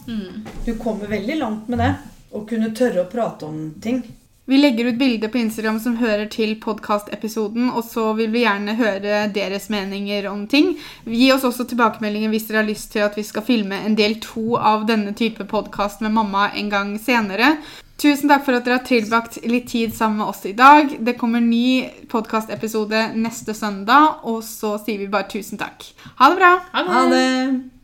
[0.66, 1.93] Du kommer veldig langt med det.
[2.35, 4.03] Å kunne tørre å prate om ting.
[4.49, 8.79] Vi legger ut bilder på Instagram som hører til podkastepisoden, og så vil vi gjerne
[8.79, 10.71] høre deres meninger om ting.
[11.05, 14.16] Gi oss også tilbakemeldinger hvis dere har lyst til at vi skal filme en del
[14.25, 17.59] to av denne type podkast med mamma en gang senere.
[17.99, 20.92] Tusen takk for at dere har tilbrakt litt tid sammen med oss i dag.
[21.03, 25.82] Det kommer ny podkastepisode neste søndag, og så sier vi bare tusen takk.
[26.20, 26.53] Ha det bra!
[26.76, 26.94] Ha det!
[26.94, 27.74] Ha det!